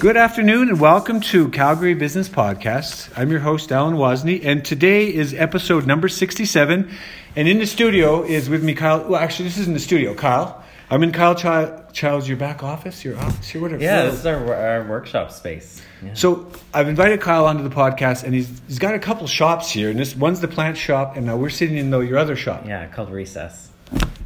Good 0.00 0.16
afternoon 0.16 0.70
and 0.70 0.80
welcome 0.80 1.20
to 1.20 1.50
Calgary 1.50 1.92
Business 1.92 2.26
Podcast. 2.26 3.12
I'm 3.18 3.30
your 3.30 3.40
host, 3.40 3.70
Alan 3.70 3.96
Wozni, 3.96 4.42
and 4.42 4.64
today 4.64 5.12
is 5.12 5.34
episode 5.34 5.86
number 5.86 6.08
67. 6.08 6.90
And 7.36 7.46
in 7.46 7.58
the 7.58 7.66
studio 7.66 8.22
is 8.22 8.48
with 8.48 8.64
me, 8.64 8.72
Kyle. 8.74 9.06
Well, 9.06 9.20
actually, 9.20 9.50
this 9.50 9.58
isn't 9.58 9.74
the 9.74 9.78
studio, 9.78 10.14
Kyle. 10.14 10.64
I'm 10.88 11.02
in 11.02 11.12
Kyle 11.12 11.34
Ch- 11.34 11.92
Child's, 11.92 12.26
your 12.26 12.38
back 12.38 12.62
office, 12.62 13.04
your 13.04 13.18
office, 13.18 13.50
here, 13.50 13.60
whatever. 13.60 13.82
Yeah, 13.82 14.06
this 14.06 14.14
is 14.20 14.24
our, 14.24 14.54
our 14.54 14.88
workshop 14.88 15.32
space. 15.32 15.82
Yeah. 16.02 16.14
So 16.14 16.50
I've 16.72 16.88
invited 16.88 17.20
Kyle 17.20 17.44
onto 17.44 17.62
the 17.62 17.68
podcast, 17.74 18.24
and 18.24 18.32
he's 18.32 18.48
he's 18.68 18.78
got 18.78 18.94
a 18.94 18.98
couple 18.98 19.26
shops 19.26 19.70
here, 19.70 19.90
and 19.90 19.98
this 19.98 20.16
one's 20.16 20.40
the 20.40 20.48
plant 20.48 20.78
shop, 20.78 21.18
and 21.18 21.26
now 21.26 21.36
we're 21.36 21.50
sitting 21.50 21.76
in 21.76 21.90
though 21.90 22.00
your 22.00 22.16
other 22.16 22.36
shop. 22.36 22.64
Yeah, 22.66 22.86
called 22.86 23.10
Recess. 23.10 23.68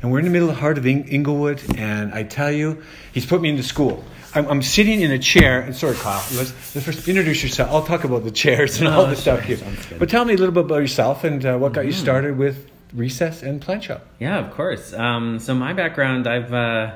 And 0.02 0.12
we're 0.12 0.20
in 0.20 0.24
the 0.24 0.30
middle 0.30 0.48
of 0.50 0.54
the 0.54 0.60
heart 0.60 0.78
of 0.78 0.86
Ing- 0.86 1.08
Inglewood, 1.08 1.60
and 1.76 2.14
I 2.14 2.22
tell 2.22 2.52
you, 2.52 2.84
he's 3.12 3.26
put 3.26 3.40
me 3.40 3.48
into 3.48 3.64
school. 3.64 4.04
I'm, 4.34 4.48
I'm 4.48 4.62
sitting 4.62 5.00
in 5.00 5.10
a 5.12 5.18
chair, 5.18 5.60
and 5.60 5.76
sorry, 5.76 5.94
Kyle, 5.96 6.24
let's, 6.36 6.52
let's 6.74 6.84
first 6.84 7.08
introduce 7.08 7.42
yourself. 7.42 7.70
I'll 7.70 7.84
talk 7.84 8.04
about 8.04 8.24
the 8.24 8.30
chairs 8.30 8.80
and 8.80 8.90
No, 8.90 9.00
all 9.00 9.06
the 9.06 9.16
stuff 9.16 9.42
here. 9.42 9.58
But 9.98 10.08
tell 10.08 10.24
me 10.24 10.34
a 10.34 10.36
little 10.36 10.54
bit 10.54 10.64
about 10.64 10.78
yourself 10.78 11.24
and 11.24 11.44
uh, 11.44 11.56
what 11.56 11.72
got 11.72 11.86
you 11.86 11.92
started 11.92 12.36
with 12.36 12.68
Recess 12.92 13.42
and 13.42 13.60
Plant 13.60 13.84
Shop. 13.84 14.04
Yeah, 14.18 14.38
of 14.38 14.52
course. 14.52 14.92
Um, 14.92 15.38
so 15.38 15.54
my 15.54 15.72
background, 15.72 16.26
I've, 16.26 16.52
uh, 16.52 16.94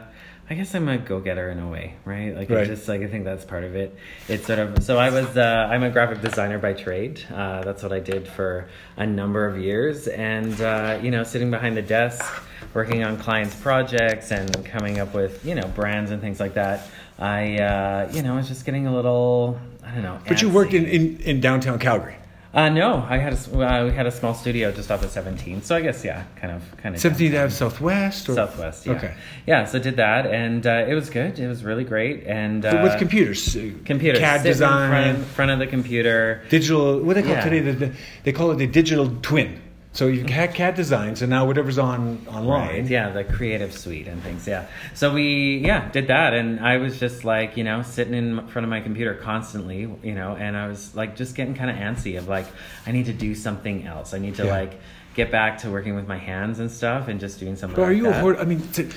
I 0.50 0.54
guess 0.54 0.74
I'm 0.74 0.88
a 0.88 0.98
go-getter 0.98 1.50
in 1.50 1.60
a 1.60 1.68
way, 1.68 1.94
right? 2.04 2.34
Like 2.34 2.48
Right. 2.50 2.62
I 2.62 2.64
just 2.64 2.88
like 2.88 3.02
I 3.02 3.06
think 3.06 3.24
that's 3.24 3.44
part 3.44 3.64
of 3.64 3.76
it. 3.76 3.94
It's 4.28 4.46
sort 4.46 4.58
of 4.58 4.82
so 4.82 4.98
I 4.98 5.10
was 5.10 5.36
uh, 5.36 5.68
I'm 5.70 5.82
a 5.82 5.90
graphic 5.90 6.22
designer 6.22 6.58
by 6.58 6.72
trade. 6.72 7.22
Uh, 7.30 7.62
that's 7.62 7.82
what 7.82 7.92
I 7.92 8.00
did 8.00 8.26
for 8.26 8.66
a 8.96 9.06
number 9.06 9.46
of 9.46 9.58
years, 9.58 10.08
and 10.08 10.58
uh, 10.62 11.00
you 11.02 11.10
know, 11.10 11.22
sitting 11.22 11.50
behind 11.50 11.76
the 11.76 11.82
desk, 11.82 12.24
working 12.72 13.04
on 13.04 13.18
clients' 13.18 13.54
projects, 13.56 14.32
and 14.32 14.64
coming 14.64 14.98
up 15.00 15.12
with 15.12 15.44
you 15.44 15.54
know 15.54 15.68
brands 15.74 16.10
and 16.12 16.22
things 16.22 16.40
like 16.40 16.54
that. 16.54 16.88
I 17.18 17.58
uh, 17.58 18.10
you 18.12 18.22
know 18.22 18.36
was 18.36 18.48
just 18.48 18.64
getting 18.64 18.86
a 18.86 18.94
little 18.94 19.58
I 19.84 19.94
don't 19.94 20.02
know. 20.02 20.20
But 20.26 20.42
you 20.42 20.48
worked 20.48 20.74
in, 20.74 20.84
in, 20.86 21.20
in 21.20 21.40
downtown 21.40 21.78
Calgary. 21.78 22.16
Uh, 22.54 22.70
no, 22.70 23.06
I 23.08 23.18
had 23.18 23.34
a, 23.34 23.36
uh, 23.36 23.84
we 23.84 23.92
had 23.92 24.06
a 24.06 24.10
small 24.10 24.32
studio 24.34 24.72
just 24.72 24.90
off 24.90 25.04
of 25.04 25.10
17. 25.10 25.62
So 25.62 25.76
I 25.76 25.82
guess 25.82 26.02
yeah, 26.02 26.24
kind 26.36 26.52
of 26.52 26.76
kind 26.78 26.94
of 26.94 27.00
17th 27.00 27.44
Ave 27.44 27.50
Southwest? 27.50 28.28
Or? 28.28 28.34
Southwest. 28.34 28.86
Yeah. 28.86 28.92
Okay. 28.92 29.14
Yeah, 29.46 29.64
so 29.66 29.78
did 29.78 29.96
that, 29.96 30.26
and 30.26 30.66
uh, 30.66 30.86
it 30.88 30.94
was 30.94 31.10
good. 31.10 31.38
It 31.38 31.46
was 31.46 31.62
really 31.62 31.84
great, 31.84 32.24
and 32.26 32.64
uh, 32.64 32.80
with 32.82 32.98
computers. 32.98 33.54
uh, 33.54 33.70
computer 33.84 34.18
CAD 34.18 34.40
sit 34.40 34.46
in 34.46 34.52
design. 34.52 35.14
front, 35.14 35.26
front 35.26 35.50
of 35.50 35.58
the 35.58 35.66
computer. 35.66 36.42
digital 36.48 37.00
what 37.00 37.14
they 37.16 37.22
call 37.22 37.32
Yeah. 37.32 37.44
today 37.44 37.60
the, 37.60 37.72
the, 37.72 37.92
they 38.24 38.32
call 38.32 38.50
it 38.50 38.56
the 38.56 38.66
digital 38.66 39.14
twin 39.20 39.60
so 39.98 40.06
you 40.06 40.20
mm-hmm. 40.20 40.28
had 40.28 40.54
CAD 40.54 40.76
designs 40.76 41.22
and 41.22 41.30
now 41.30 41.44
whatever's 41.44 41.76
on 41.76 42.24
online 42.28 42.68
Right. 42.68 42.84
Yeah, 42.86 43.10
the 43.10 43.24
creative 43.24 43.76
suite 43.76 44.06
and 44.06 44.22
things. 44.22 44.46
Yeah. 44.46 44.68
So 44.94 45.12
we 45.12 45.58
yeah 45.58 45.90
did 45.90 46.06
that, 46.06 46.34
and 46.34 46.60
I 46.60 46.76
was 46.76 47.00
just 47.00 47.24
like 47.24 47.56
you 47.56 47.64
know 47.64 47.82
sitting 47.82 48.14
in 48.14 48.46
front 48.46 48.64
of 48.64 48.70
my 48.70 48.80
computer 48.80 49.14
constantly, 49.14 49.90
you 50.04 50.14
know, 50.14 50.36
and 50.36 50.56
I 50.56 50.68
was 50.68 50.94
like 50.94 51.16
just 51.16 51.34
getting 51.34 51.54
kind 51.54 51.68
of 51.68 51.76
antsy 51.76 52.16
of 52.16 52.28
like 52.28 52.46
I 52.86 52.92
need 52.92 53.06
to 53.06 53.12
do 53.12 53.34
something 53.34 53.88
else. 53.88 54.14
I 54.14 54.18
need 54.18 54.36
to 54.36 54.44
Yeah. 54.44 54.52
like 54.52 54.80
get 55.14 55.32
back 55.32 55.58
to 55.62 55.70
working 55.70 55.96
with 55.96 56.06
my 56.06 56.16
hands 56.16 56.60
and 56.60 56.70
stuff 56.70 57.08
and 57.08 57.18
just 57.18 57.40
doing 57.40 57.56
something. 57.56 57.74
but 57.74 57.82
are 57.82 57.88
like 57.88 57.96
you 57.96 58.04
that. 58.04 58.18
a 58.18 58.20
hort- 58.20 58.38
i 58.38 58.44
mean 58.44 58.60
t- 58.72 58.88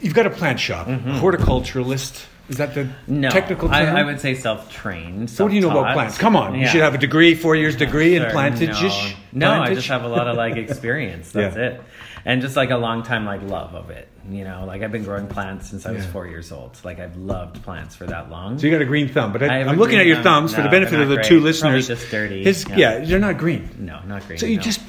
you've 0.00 0.14
got 0.14 0.24
a 0.24 0.30
plant 0.30 0.58
shop 0.58 0.86
mm-hmm. 0.86 1.10
horticulturalist 1.18 2.24
is 2.48 2.56
that 2.56 2.74
the. 2.74 2.88
No, 3.06 3.30
technical 3.30 3.70
I, 3.70 3.84
term 3.84 3.96
I 3.96 4.02
would 4.04 4.20
say 4.20 4.34
self-trained. 4.34 5.28
so 5.30 5.44
what 5.44 5.50
do 5.50 5.56
you 5.56 5.62
know 5.62 5.70
about 5.70 5.94
plants 5.94 6.18
come 6.18 6.36
on 6.36 6.54
you 6.54 6.66
should 6.66 6.80
have 6.80 6.94
a 6.94 6.98
degree 6.98 7.34
four 7.34 7.54
years 7.56 7.76
degree 7.76 8.16
in 8.16 8.22
Sure, 8.22 8.30
plantage 8.30 9.16
No, 9.32 9.56
no 9.56 9.62
I 9.62 9.74
just 9.74 9.88
have 9.88 10.04
a 10.04 10.08
lot 10.08 10.28
of 10.28 10.36
like 10.36 10.56
experience. 10.66 11.30
That's 11.32 11.56
Yeah. 11.56 11.62
it, 11.62 11.82
and 12.24 12.40
just 12.42 12.56
like 12.56 12.70
a 12.70 12.76
long 12.76 13.02
time 13.02 13.24
like 13.24 13.42
love 13.42 13.74
of 13.74 13.90
it. 13.90 14.08
You 14.30 14.44
know, 14.44 14.64
like 14.66 14.82
I've 14.82 14.92
been 14.92 15.04
growing 15.04 15.26
plants 15.26 15.70
since 15.70 15.86
I 15.86 15.92
was 15.92 16.04
Yeah. 16.04 16.10
four 16.10 16.26
years 16.26 16.52
old. 16.52 16.78
Like 16.84 17.00
I've 17.00 17.16
loved 17.16 17.62
plants 17.62 17.96
for 17.96 18.04
that 18.06 18.30
long. 18.30 18.58
so 18.58 18.66
you 18.66 18.72
got 18.72 18.82
a 18.82 18.86
green 18.86 19.08
thumb 19.08 19.32
but 19.32 19.42
I, 19.42 19.46
I 19.46 19.64
I'm 19.64 19.76
looking 19.76 19.98
at 19.98 20.06
your 20.06 20.16
thumb. 20.16 20.48
thumbs 20.48 20.54
for 20.54 20.62
the 20.62 20.68
benefit 20.68 21.00
of 21.00 21.08
the 21.08 21.16
two 21.16 21.40
great. 21.40 21.58
Probably 21.60 21.78
listeners 21.78 21.86
just 21.88 22.10
dirty. 22.10 22.44
his, 22.44 22.66
Yeah. 22.68 22.76
yeah. 22.76 23.04
they're 23.04 23.18
not 23.18 23.38
green 23.38 23.68
no, 23.78 24.00
not 24.06 24.26
green. 24.26 24.38
So 24.38 24.46
you 24.46 24.56
no. 24.56 24.62
just 24.62 24.80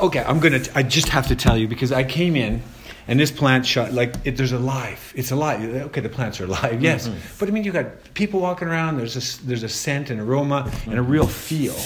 okay. 0.00 0.22
I'm 0.24 0.40
gonna. 0.40 0.60
I 0.74 0.82
just 0.82 1.08
have 1.08 1.26
to 1.28 1.36
tell 1.36 1.56
you 1.56 1.66
because 1.68 1.90
I 1.92 2.04
came 2.04 2.36
in, 2.36 2.62
and 3.08 3.18
this 3.20 3.30
plant 3.30 3.66
shot 3.66 3.92
like 3.92 4.14
it, 4.24 4.36
there's 4.36 4.52
alive. 4.52 5.12
It's 5.16 5.30
alive. 5.30 5.62
Okay, 5.62 6.00
the 6.00 6.08
plants 6.08 6.40
are 6.40 6.44
alive. 6.44 6.82
Yes, 6.82 7.08
Mm-hmm. 7.08 7.18
but 7.38 7.48
I 7.48 7.52
mean 7.52 7.64
you 7.64 7.72
got 7.72 7.86
people 8.14 8.40
walking 8.40 8.68
around. 8.68 8.96
There's 8.98 9.16
a 9.16 9.46
there's 9.46 9.62
a 9.62 9.68
scent 9.68 10.10
and 10.10 10.20
aroma 10.20 10.70
and 10.86 10.94
a 10.98 11.02
real 11.02 11.26
feel. 11.26 11.76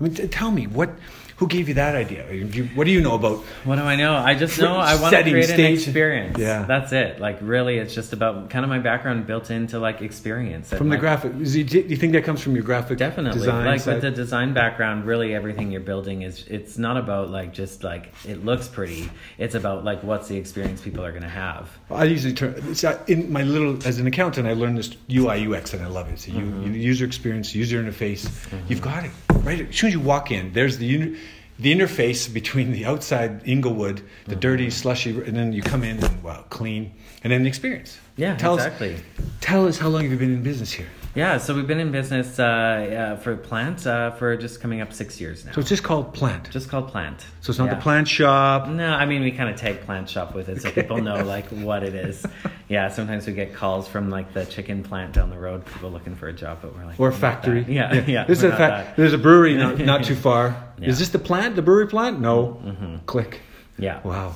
I 0.00 0.02
mean, 0.02 0.14
t- 0.14 0.26
tell 0.28 0.50
me 0.50 0.66
what. 0.66 0.90
Who 1.38 1.48
gave 1.48 1.68
you 1.68 1.74
that 1.74 1.96
idea? 1.96 2.30
You- 2.32 2.68
What 2.76 2.84
do 2.84 2.92
you 2.92 3.00
know 3.00 3.14
about? 3.16 3.38
What 3.64 3.76
do 3.76 3.82
I 3.82 3.96
know? 3.96 4.14
I 4.14 4.34
just 4.34 4.58
know 4.60 4.76
I 4.76 4.94
want 5.00 5.14
to 5.14 5.22
create 5.22 5.50
an 5.50 5.60
experience. 5.60 6.38
Yeah. 6.38 6.62
that's 6.62 6.92
it. 6.92 7.18
Like 7.20 7.38
really, 7.40 7.78
it's 7.78 7.92
just 7.94 8.12
about 8.12 8.50
kind 8.50 8.64
of 8.64 8.68
my 8.68 8.78
background 8.78 9.26
built 9.26 9.50
into 9.50 9.78
like 9.80 10.00
experience. 10.00 10.70
From 10.70 10.88
the 10.90 10.94
like, 10.94 11.00
graphic, 11.00 11.36
do 11.36 11.44
you 11.44 11.96
think 11.96 12.12
that 12.12 12.22
comes 12.24 12.40
from 12.40 12.54
your 12.54 12.62
graphic 12.62 12.98
Definitely, 12.98 13.40
design? 13.40 13.64
like 13.66 13.80
side? 13.80 13.94
with 13.94 14.02
the 14.02 14.10
design 14.12 14.54
background, 14.54 15.06
really 15.06 15.34
everything 15.34 15.72
you're 15.72 15.80
building 15.80 16.22
is 16.22 16.44
it's 16.48 16.78
not 16.78 16.96
about 16.96 17.30
like 17.30 17.52
just 17.52 17.82
like 17.82 18.12
it 18.24 18.44
looks 18.44 18.68
pretty. 18.68 19.10
It's 19.36 19.56
about 19.56 19.84
like 19.84 20.02
what's 20.04 20.28
the 20.28 20.36
experience 20.36 20.80
people 20.82 21.04
are 21.04 21.10
going 21.10 21.22
to 21.24 21.28
have. 21.28 21.68
I 21.90 22.04
usually 22.04 22.34
turn 22.34 22.54
it's 22.68 22.84
uh, 22.84 23.02
in 23.08 23.32
my 23.32 23.42
little 23.42 23.76
as 23.86 23.98
an 23.98 24.06
accountant. 24.06 24.46
I 24.46 24.52
learned 24.52 24.78
this 24.78 24.96
UI 25.10 25.46
UX 25.52 25.74
and 25.74 25.82
I 25.82 25.88
love 25.88 26.08
it. 26.12 26.18
So 26.20 26.30
Mm-hmm. 26.32 26.62
you 26.74 26.80
user 26.80 27.04
experience, 27.04 27.54
user 27.54 27.82
interface. 27.82 28.28
You've 28.68 28.80
got 28.82 29.04
it 29.04 29.10
right 29.44 29.68
as 29.68 29.76
soon 29.76 29.88
as 29.88 29.94
you 29.94 30.00
walk 30.00 30.30
in. 30.30 30.52
There's 30.52 30.78
the 30.78 31.16
the 31.58 31.72
interface 31.72 32.32
between 32.32 32.72
the 32.72 32.84
outside 32.84 33.46
Inglewood, 33.46 33.98
the 33.98 34.32
Mm-hmm. 34.32 34.40
dirty 34.40 34.70
slushy, 34.70 35.10
and 35.10 35.36
then 35.36 35.52
you 35.52 35.62
come 35.62 35.84
in 35.84 36.02
and 36.02 36.22
wow, 36.22 36.44
clean, 36.50 36.92
and 37.22 37.32
then 37.32 37.42
the 37.42 37.48
experience. 37.48 37.98
Yeah, 38.16 38.36
tell 38.36 38.54
exactly. 38.54 38.94
Us, 38.94 39.00
tell 39.40 39.66
us 39.68 39.78
how 39.78 39.88
long 39.88 40.02
have 40.02 40.10
you 40.10 40.18
been 40.18 40.34
in 40.34 40.42
business 40.42 40.72
here? 40.72 40.88
Yeah, 41.14 41.38
so 41.38 41.54
we've 41.54 41.66
been 41.66 41.78
in 41.78 41.92
business 41.92 42.40
uh, 42.40 42.42
uh, 42.44 43.16
for 43.20 43.36
Plant 43.36 43.86
uh, 43.86 44.10
for 44.12 44.36
just 44.36 44.60
coming 44.60 44.80
up 44.80 44.92
six 44.92 45.20
years 45.20 45.44
now. 45.44 45.52
So 45.52 45.60
it's 45.60 45.68
just 45.68 45.84
called 45.84 46.12
Plant. 46.12 46.50
just 46.50 46.68
called 46.68 46.88
Plant. 46.88 47.20
so 47.40 47.50
it's 47.50 47.58
not 47.58 47.66
Yeah. 47.66 47.74
the 47.76 47.80
plant 47.82 48.08
shop. 48.08 48.66
No, 48.68 48.92
I 48.92 49.06
mean 49.06 49.22
we 49.22 49.30
kind 49.30 49.48
of 49.48 49.54
tag 49.56 49.82
plant 49.82 50.08
shop 50.10 50.34
with 50.34 50.48
it 50.48 50.60
so 50.62 50.72
people 50.72 51.00
know 51.00 51.22
like 51.24 51.46
what 51.50 51.82
it 51.84 51.94
is. 51.94 52.24
Yeah, 52.66 52.88
sometimes 52.88 53.26
we 53.26 53.34
get 53.34 53.52
calls 53.54 53.86
from 53.86 54.08
like 54.08 54.32
the 54.32 54.46
chicken 54.46 54.82
plant 54.82 55.12
down 55.12 55.28
the 55.28 55.38
road, 55.38 55.66
people 55.66 55.90
looking 55.90 56.16
for 56.16 56.28
a 56.28 56.32
job, 56.32 56.60
but 56.62 56.74
we're 56.74 56.86
like 56.86 56.98
Or 56.98 57.08
a 57.08 57.10
"We're 57.10 57.10
not 57.10 57.20
factory. 57.20 57.62
that." 57.62 57.70
Yeah, 57.70 58.04
yeah. 58.06 58.24
There's 58.26 58.42
a 58.42 58.50
fa- 58.56 58.94
There's 58.96 59.12
a 59.12 59.18
brewery 59.18 59.54
not, 59.54 59.78
not 59.80 60.04
too 60.04 60.14
far. 60.28 60.56
Yeah. 60.78 60.88
Is 60.88 60.98
this 60.98 61.10
the 61.10 61.18
plant? 61.18 61.56
The 61.56 61.62
brewery 61.62 61.86
plant? 61.86 62.20
No. 62.20 63.00
Click. 63.04 63.40
Yeah. 63.78 64.00
Wow. 64.02 64.34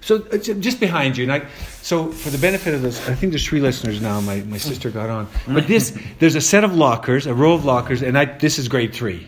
So 0.00 0.16
uh, 0.32 0.36
just 0.38 0.80
behind 0.80 1.16
you, 1.16 1.24
and 1.24 1.32
I, 1.32 1.46
so 1.82 2.12
for 2.12 2.30
the 2.30 2.38
benefit 2.38 2.74
of 2.74 2.82
those, 2.82 2.98
I 3.08 3.14
think 3.14 3.32
there's 3.32 3.46
three 3.46 3.60
listeners 3.60 4.00
now. 4.00 4.20
My, 4.20 4.40
my 4.42 4.58
sister 4.58 4.90
got 4.90 5.08
on, 5.10 5.28
but 5.48 5.66
this 5.66 5.96
there's 6.18 6.34
a 6.34 6.40
set 6.40 6.62
of 6.64 6.74
lockers, 6.74 7.26
a 7.26 7.34
row 7.34 7.54
of 7.54 7.64
lockers, 7.64 8.02
and 8.02 8.18
I 8.18 8.24
this 8.26 8.58
is 8.58 8.68
grade 8.68 8.92
three. 8.94 9.26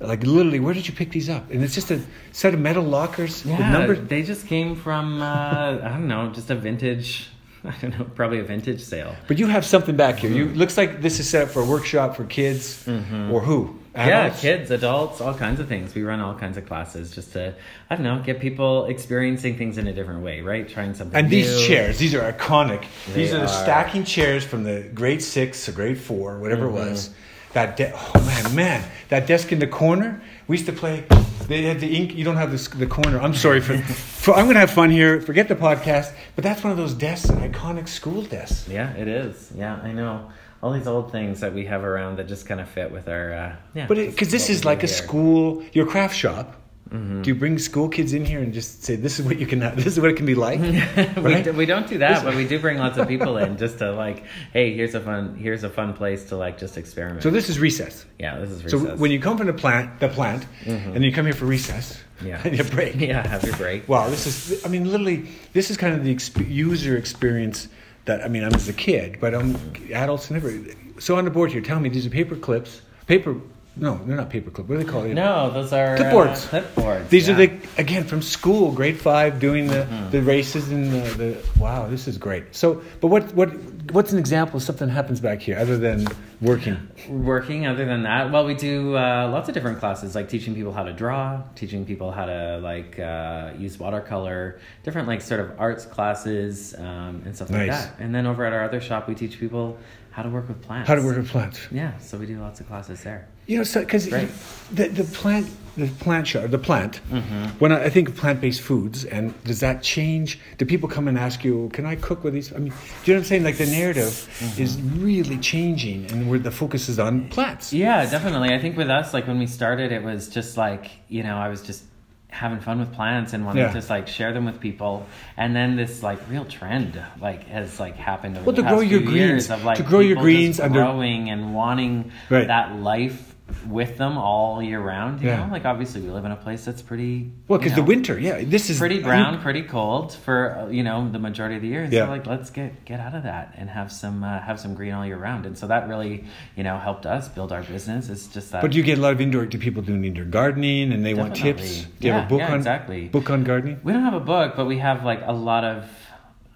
Like 0.00 0.22
literally, 0.24 0.60
where 0.60 0.74
did 0.74 0.86
you 0.88 0.94
pick 0.94 1.10
these 1.10 1.28
up? 1.30 1.50
And 1.50 1.62
it's 1.62 1.74
just 1.74 1.90
a 1.90 2.00
set 2.32 2.52
of 2.52 2.60
metal 2.60 2.82
lockers 2.82 3.44
Yeah, 3.46 3.70
numbers. 3.70 4.06
they 4.08 4.22
just 4.22 4.46
came 4.46 4.76
from 4.76 5.22
uh, 5.22 5.78
I 5.82 5.88
don't 5.90 6.08
know, 6.08 6.30
just 6.32 6.50
a 6.50 6.54
vintage. 6.54 7.28
I 7.64 7.74
don't 7.80 7.98
know, 7.98 8.04
probably 8.04 8.40
a 8.40 8.44
vintage 8.44 8.82
sale. 8.82 9.14
But 9.28 9.38
you 9.38 9.46
have 9.46 9.64
something 9.64 9.96
back 9.96 10.16
here. 10.18 10.30
You 10.30 10.48
looks 10.48 10.76
like 10.76 11.00
this 11.00 11.20
is 11.20 11.28
set 11.30 11.44
up 11.44 11.48
for 11.50 11.62
a 11.62 11.64
workshop 11.64 12.16
for 12.16 12.24
kids 12.24 12.86
or 12.88 13.40
who? 13.40 13.78
Adults? 13.94 14.42
Yeah, 14.42 14.56
kids, 14.56 14.70
adults, 14.70 15.20
all 15.20 15.34
kinds 15.34 15.60
of 15.60 15.68
things. 15.68 15.94
We 15.94 16.02
run 16.02 16.18
all 16.20 16.34
kinds 16.34 16.56
of 16.56 16.66
classes 16.66 17.14
just 17.14 17.32
to 17.34 17.54
I 17.88 17.94
don't 17.94 18.04
know, 18.04 18.20
get 18.24 18.40
people 18.40 18.86
experiencing 18.86 19.56
things 19.56 19.78
in 19.78 19.86
a 19.86 19.92
different 19.92 20.22
way, 20.22 20.40
right? 20.40 20.68
Trying 20.68 20.94
something. 20.94 21.16
And 21.18 21.30
these 21.30 21.64
chairs, 21.66 21.98
these 21.98 22.14
are 22.14 22.32
iconic. 22.32 22.84
these 23.14 23.30
They 23.30 23.36
are 23.36 23.40
the 23.40 23.46
stacking 23.46 24.04
chairs 24.04 24.44
from 24.44 24.64
the 24.64 24.82
grade 24.94 25.22
six 25.22 25.68
or 25.68 25.72
grade 25.72 25.98
four, 25.98 26.38
whatever 26.38 26.66
Mm-hmm. 26.66 26.76
it 26.76 26.90
was. 26.90 27.10
That 27.52 27.76
de- 27.76 27.92
oh 27.94 28.24
man, 28.26 28.54
man, 28.56 28.90
that 29.10 29.28
desk 29.28 29.52
in 29.52 29.60
the 29.60 29.68
corner. 29.68 30.20
We 30.48 30.56
used 30.56 30.66
to 30.66 30.72
play. 30.72 31.04
They 31.46 31.62
had 31.62 31.78
the 31.78 31.86
ink. 31.96 32.14
You 32.14 32.24
don't 32.24 32.36
have 32.36 32.50
this, 32.50 32.66
the 32.66 32.86
corner. 32.88 33.20
I'm 33.20 33.32
sorry 33.34 33.60
for, 33.60 33.78
for. 34.22 34.34
I'm 34.34 34.46
gonna 34.46 34.58
have 34.58 34.72
fun 34.72 34.90
here. 34.90 35.20
Forget 35.20 35.46
the 35.46 35.54
podcast. 35.54 36.12
But 36.34 36.42
that's 36.42 36.64
one 36.64 36.72
of 36.72 36.76
those 36.76 36.94
desks, 36.94 37.28
an 37.30 37.48
iconic 37.52 37.86
school 37.86 38.22
desk. 38.22 38.66
Yeah, 38.68 38.92
it 38.96 39.06
is. 39.06 39.52
Yeah, 39.54 39.76
I 39.76 39.92
know. 39.92 40.32
All 40.64 40.72
these 40.72 40.86
old 40.86 41.12
things 41.12 41.40
that 41.40 41.52
we 41.52 41.66
have 41.66 41.84
around 41.84 42.16
that 42.16 42.26
just 42.26 42.46
kind 42.46 42.58
of 42.58 42.66
fit 42.70 42.90
with 42.90 43.06
our 43.06 43.34
uh, 43.34 43.56
yeah. 43.74 43.86
But 43.86 43.98
because 43.98 44.30
this 44.30 44.48
is 44.48 44.64
like 44.64 44.82
a 44.82 44.88
school, 44.88 45.62
your 45.74 45.84
craft 45.84 46.16
shop. 46.16 46.56
Mm-hmm. 46.88 47.22
Do 47.22 47.30
you 47.30 47.34
bring 47.34 47.58
school 47.58 47.88
kids 47.88 48.12
in 48.12 48.24
here 48.24 48.40
and 48.40 48.52
just 48.54 48.82
say, 48.84 48.94
"This 48.96 49.18
is 49.18 49.26
what 49.26 49.38
you 49.38 49.46
can. 49.46 49.58
This 49.74 49.86
is 49.86 50.00
what 50.00 50.10
it 50.10 50.16
can 50.16 50.26
be 50.26 50.34
like"? 50.34 50.60
we, 51.16 51.42
do, 51.42 51.52
we 51.52 51.66
don't 51.66 51.88
do 51.88 51.98
that, 51.98 52.24
but 52.24 52.34
we 52.34 52.46
do 52.46 52.58
bring 52.58 52.78
lots 52.78 52.96
of 52.98 53.08
people 53.08 53.36
in 53.36 53.56
just 53.58 53.78
to 53.78 53.92
like, 53.92 54.24
hey, 54.52 54.74
here's 54.74 54.94
a 54.94 55.00
fun, 55.00 55.34
here's 55.34 55.64
a 55.64 55.70
fun 55.70 55.94
place 55.94 56.26
to 56.26 56.36
like 56.36 56.56
just 56.58 56.78
experiment. 56.78 57.22
So 57.22 57.30
this 57.30 57.48
is 57.48 57.58
recess. 57.58 58.06
yeah, 58.18 58.38
this 58.38 58.50
is 58.50 58.64
recess. 58.64 58.80
So 58.80 58.96
when 58.96 59.10
you 59.10 59.18
come 59.20 59.36
from 59.36 59.48
the 59.48 59.54
plant, 59.54 59.98
the 60.00 60.08
plant, 60.08 60.46
and 60.66 61.04
you 61.04 61.12
come 61.12 61.24
here 61.26 61.34
for 61.34 61.46
recess, 61.46 61.98
yeah, 62.22 62.40
and 62.44 62.56
you 62.58 62.64
break. 62.64 62.94
yeah, 62.96 63.26
have 63.26 63.44
your 63.44 63.56
break. 63.56 63.88
Wow, 63.88 64.08
this 64.08 64.26
is. 64.26 64.64
I 64.64 64.68
mean, 64.68 64.84
literally, 64.90 65.28
this 65.52 65.70
is 65.70 65.76
kind 65.76 65.94
of 65.94 66.04
the 66.04 66.14
exp- 66.14 66.48
user 66.48 66.96
experience 66.96 67.68
that 68.04 68.22
I 68.24 68.28
mean, 68.28 68.44
I'm 68.44 68.54
as 68.54 68.68
a 68.68 68.72
kid, 68.72 69.18
but 69.20 69.34
I'm 69.34 69.56
adults 69.92 70.28
and 70.28 70.36
everything. 70.36 70.94
So 70.98 71.16
on 71.16 71.24
the 71.24 71.30
board 71.30 71.50
here, 71.52 71.60
tell 71.60 71.80
me 71.80 71.88
these 71.88 72.06
are 72.06 72.10
paper 72.10 72.36
clips, 72.36 72.80
paper. 73.06 73.36
No, 73.76 73.98
they're 74.06 74.16
not 74.16 74.30
paper 74.30 74.52
clip. 74.52 74.68
What 74.68 74.78
do 74.78 74.84
they 74.84 74.88
call 74.90 75.02
it? 75.02 75.14
No, 75.14 75.50
those 75.50 75.72
are 75.72 75.96
Clipboards. 75.98 76.54
Uh, 76.54 76.62
clipboards. 76.62 77.08
These 77.08 77.26
yeah. 77.26 77.34
are 77.34 77.36
the 77.38 77.58
again 77.76 78.04
from 78.04 78.22
school, 78.22 78.70
grade 78.70 78.96
five, 79.00 79.40
doing 79.40 79.66
the, 79.66 79.84
Mm-hmm. 79.84 80.10
the 80.10 80.22
races 80.22 80.70
and 80.70 80.92
the, 80.92 81.00
the. 81.16 81.36
Wow, 81.58 81.88
this 81.88 82.06
is 82.06 82.16
great. 82.16 82.54
So, 82.54 82.82
but 83.00 83.08
what 83.08 83.34
what 83.34 83.50
what's 83.90 84.12
an 84.12 84.18
example 84.18 84.56
of 84.56 84.62
something 84.62 84.88
that 84.88 84.94
happens 84.94 85.20
back 85.20 85.40
here 85.40 85.58
other 85.58 85.76
than 85.76 86.06
working? 86.40 86.88
Working 87.08 87.66
other 87.66 87.84
than 87.84 88.02
that, 88.04 88.30
well, 88.30 88.44
we 88.44 88.54
do 88.54 88.96
uh, 88.96 89.28
lots 89.30 89.48
of 89.48 89.54
different 89.54 89.78
classes, 89.78 90.14
like 90.14 90.28
teaching 90.28 90.54
people 90.54 90.72
how 90.72 90.82
to 90.84 90.92
draw, 90.92 91.42
teaching 91.54 91.84
people 91.84 92.10
how 92.10 92.26
to 92.26 92.58
like 92.58 92.98
uh, 92.98 93.52
use 93.58 93.78
watercolor, 93.78 94.60
different 94.82 95.08
like 95.08 95.20
sort 95.20 95.40
of 95.40 95.58
arts 95.58 95.84
classes 95.86 96.74
um, 96.78 97.22
and 97.24 97.34
stuff 97.34 97.50
like 97.50 97.68
that. 97.68 97.94
And 97.98 98.14
then 98.14 98.26
over 98.26 98.44
at 98.44 98.52
our 98.52 98.64
other 98.64 98.80
shop, 98.80 99.08
we 99.08 99.14
teach 99.14 99.38
people 99.38 99.78
how 100.10 100.22
to 100.22 100.28
work 100.28 100.48
with 100.48 100.62
plants. 100.62 100.88
How 100.88 100.94
to 100.94 101.02
work 101.02 101.16
with 101.16 101.28
plants? 101.28 101.66
Yeah, 101.70 101.98
so 101.98 102.18
we 102.18 102.26
do 102.26 102.40
lots 102.40 102.60
of 102.60 102.68
classes 102.68 103.02
there. 103.02 103.28
You 103.46 103.58
know, 103.58 103.64
so 103.64 103.80
because 103.80 104.10
Right. 104.10 104.28
the 104.72 104.88
the 104.88 105.04
plant 105.04 105.48
the 105.76 105.88
plant 105.88 106.26
shop 106.28 106.50
the 106.50 106.58
plant. 106.58 107.00
Mm-hmm. 107.10 107.58
When 107.58 107.72
I, 107.72 107.84
I 107.84 107.90
think 107.90 108.08
of 108.08 108.16
plant 108.16 108.40
based 108.40 108.60
foods, 108.60 109.04
and 109.04 109.34
does 109.44 109.58
that 109.60 109.82
change? 109.82 110.38
Do 110.56 110.64
people 110.64 110.88
come 110.88 111.08
and 111.08 111.18
ask 111.18 111.44
you, 111.44 111.68
"Can 111.72 111.84
I 111.84 111.96
cook 111.96 112.22
with 112.24 112.32
these?" 112.34 112.52
I 112.52 112.58
mean, 112.58 112.72
do 112.72 113.10
you 113.10 113.14
know 113.14 113.18
what 113.18 113.24
I'm 113.24 113.24
saying? 113.24 113.44
Like 113.44 113.58
the 113.58 113.66
narrative 113.66 114.04
Mm-hmm. 114.40 114.62
is 114.62 114.80
really 114.80 115.36
changing, 115.38 116.10
and 116.12 116.30
where 116.30 116.38
the 116.38 116.52
focus 116.52 116.88
is 116.88 116.98
on 117.00 117.28
plants. 117.28 117.72
Yeah, 117.72 118.08
definitely. 118.08 118.54
I 118.54 118.60
think 118.60 118.76
with 118.76 118.88
us, 118.88 119.12
like 119.12 119.26
when 119.26 119.38
we 119.38 119.46
started, 119.46 119.90
it 119.92 120.02
was 120.04 120.28
just 120.28 120.56
like 120.56 120.90
you 121.08 121.22
know, 121.24 121.36
I 121.36 121.48
was 121.48 121.60
just 121.60 121.82
having 122.28 122.58
fun 122.60 122.80
with 122.80 122.92
plants 122.92 123.32
and 123.32 123.44
wanting 123.44 123.62
Yeah. 123.62 123.68
to 123.68 123.74
just 123.74 123.88
like 123.90 124.08
share 124.08 124.32
them 124.32 124.44
with 124.44 124.58
people. 124.60 125.06
And 125.36 125.54
then 125.54 125.76
this 125.76 126.02
like 126.02 126.18
real 126.30 126.44
trend 126.44 127.00
like 127.20 127.46
has 127.48 127.78
like 127.78 127.94
happened 127.96 128.36
over 128.36 128.46
Well, 128.46 128.56
the 128.56 128.62
to 128.62 128.68
past 128.68 128.74
grow 128.74 128.80
your 128.82 129.00
few 129.02 129.10
years 129.10 129.46
greens- 129.46 129.50
of 129.50 129.64
like 129.64 129.76
to 129.76 129.82
grow 129.84 130.00
your 130.00 130.16
greens 130.16 130.58
under- 130.60 130.80
growing 130.80 131.30
and 131.30 131.54
wanting 131.54 132.10
Right. 132.30 132.46
that 132.48 132.74
life 132.76 133.33
with 133.68 133.98
them 133.98 134.16
all 134.16 134.62
year 134.62 134.80
round. 134.80 135.20
You 135.20 135.28
Yeah. 135.28 135.44
know, 135.44 135.52
like 135.52 135.64
obviously 135.64 136.00
we 136.00 136.08
live 136.08 136.24
in 136.24 136.32
a 136.32 136.36
place 136.36 136.64
that's 136.64 136.80
pretty 136.80 137.30
Well, 137.46 137.58
you 137.58 137.64
because 137.64 137.76
the 137.76 137.82
winter, 137.82 138.18
yeah, 138.18 138.42
this 138.42 138.70
is 138.70 138.78
pretty 138.78 139.00
brown, 139.02 139.40
pretty 139.40 139.62
cold 139.62 140.12
for 140.14 140.66
you 140.70 140.82
know 140.82 141.08
the 141.10 141.18
majority 141.18 141.56
of 141.56 141.62
the 141.62 141.68
year. 141.68 141.86
Yeah. 141.90 142.06
So 142.06 142.10
like 142.10 142.26
let's 142.26 142.50
get 142.50 142.84
get 142.84 143.00
out 143.00 143.14
of 143.14 143.22
that 143.24 143.54
and 143.56 143.68
have 143.68 143.92
some 143.92 144.24
uh, 144.24 144.40
have 144.40 144.58
some 144.58 144.74
green 144.74 144.92
all 144.92 145.04
year 145.04 145.18
round. 145.18 145.44
And 145.46 145.56
so 145.58 145.66
that 145.66 145.88
really 145.88 146.24
you 146.56 146.64
know 146.64 146.78
helped 146.78 147.04
us 147.06 147.28
build 147.28 147.52
our 147.52 147.62
business. 147.62 148.08
It's 148.08 148.26
just 148.28 148.52
that. 148.52 148.62
But 148.62 148.70
do 148.70 148.78
you 148.78 148.82
get 148.82 148.98
a 148.98 149.00
lot 149.00 149.12
of 149.12 149.20
indoor 149.20 149.44
do 149.46 149.58
people 149.58 149.82
doing 149.82 150.04
indoor 150.04 150.24
gardening, 150.24 150.92
and 150.92 151.04
they 151.04 151.14
want 151.14 151.36
tips. 151.36 151.84
Do 152.00 152.06
you 152.06 152.12
have 152.12 152.24
a 152.24 152.28
book 152.28 152.40
yeah, 152.40 152.52
on 152.52 152.58
exactly. 152.58 153.08
book 153.08 153.28
on 153.30 153.44
gardening? 153.44 153.78
we 153.84 153.92
don't 153.92 154.04
have 154.04 154.14
a 154.14 154.20
book, 154.20 154.54
but 154.56 154.64
we 154.66 154.78
have 154.78 155.04
like 155.04 155.20
a 155.26 155.32
lot 155.32 155.64
of 155.64 155.84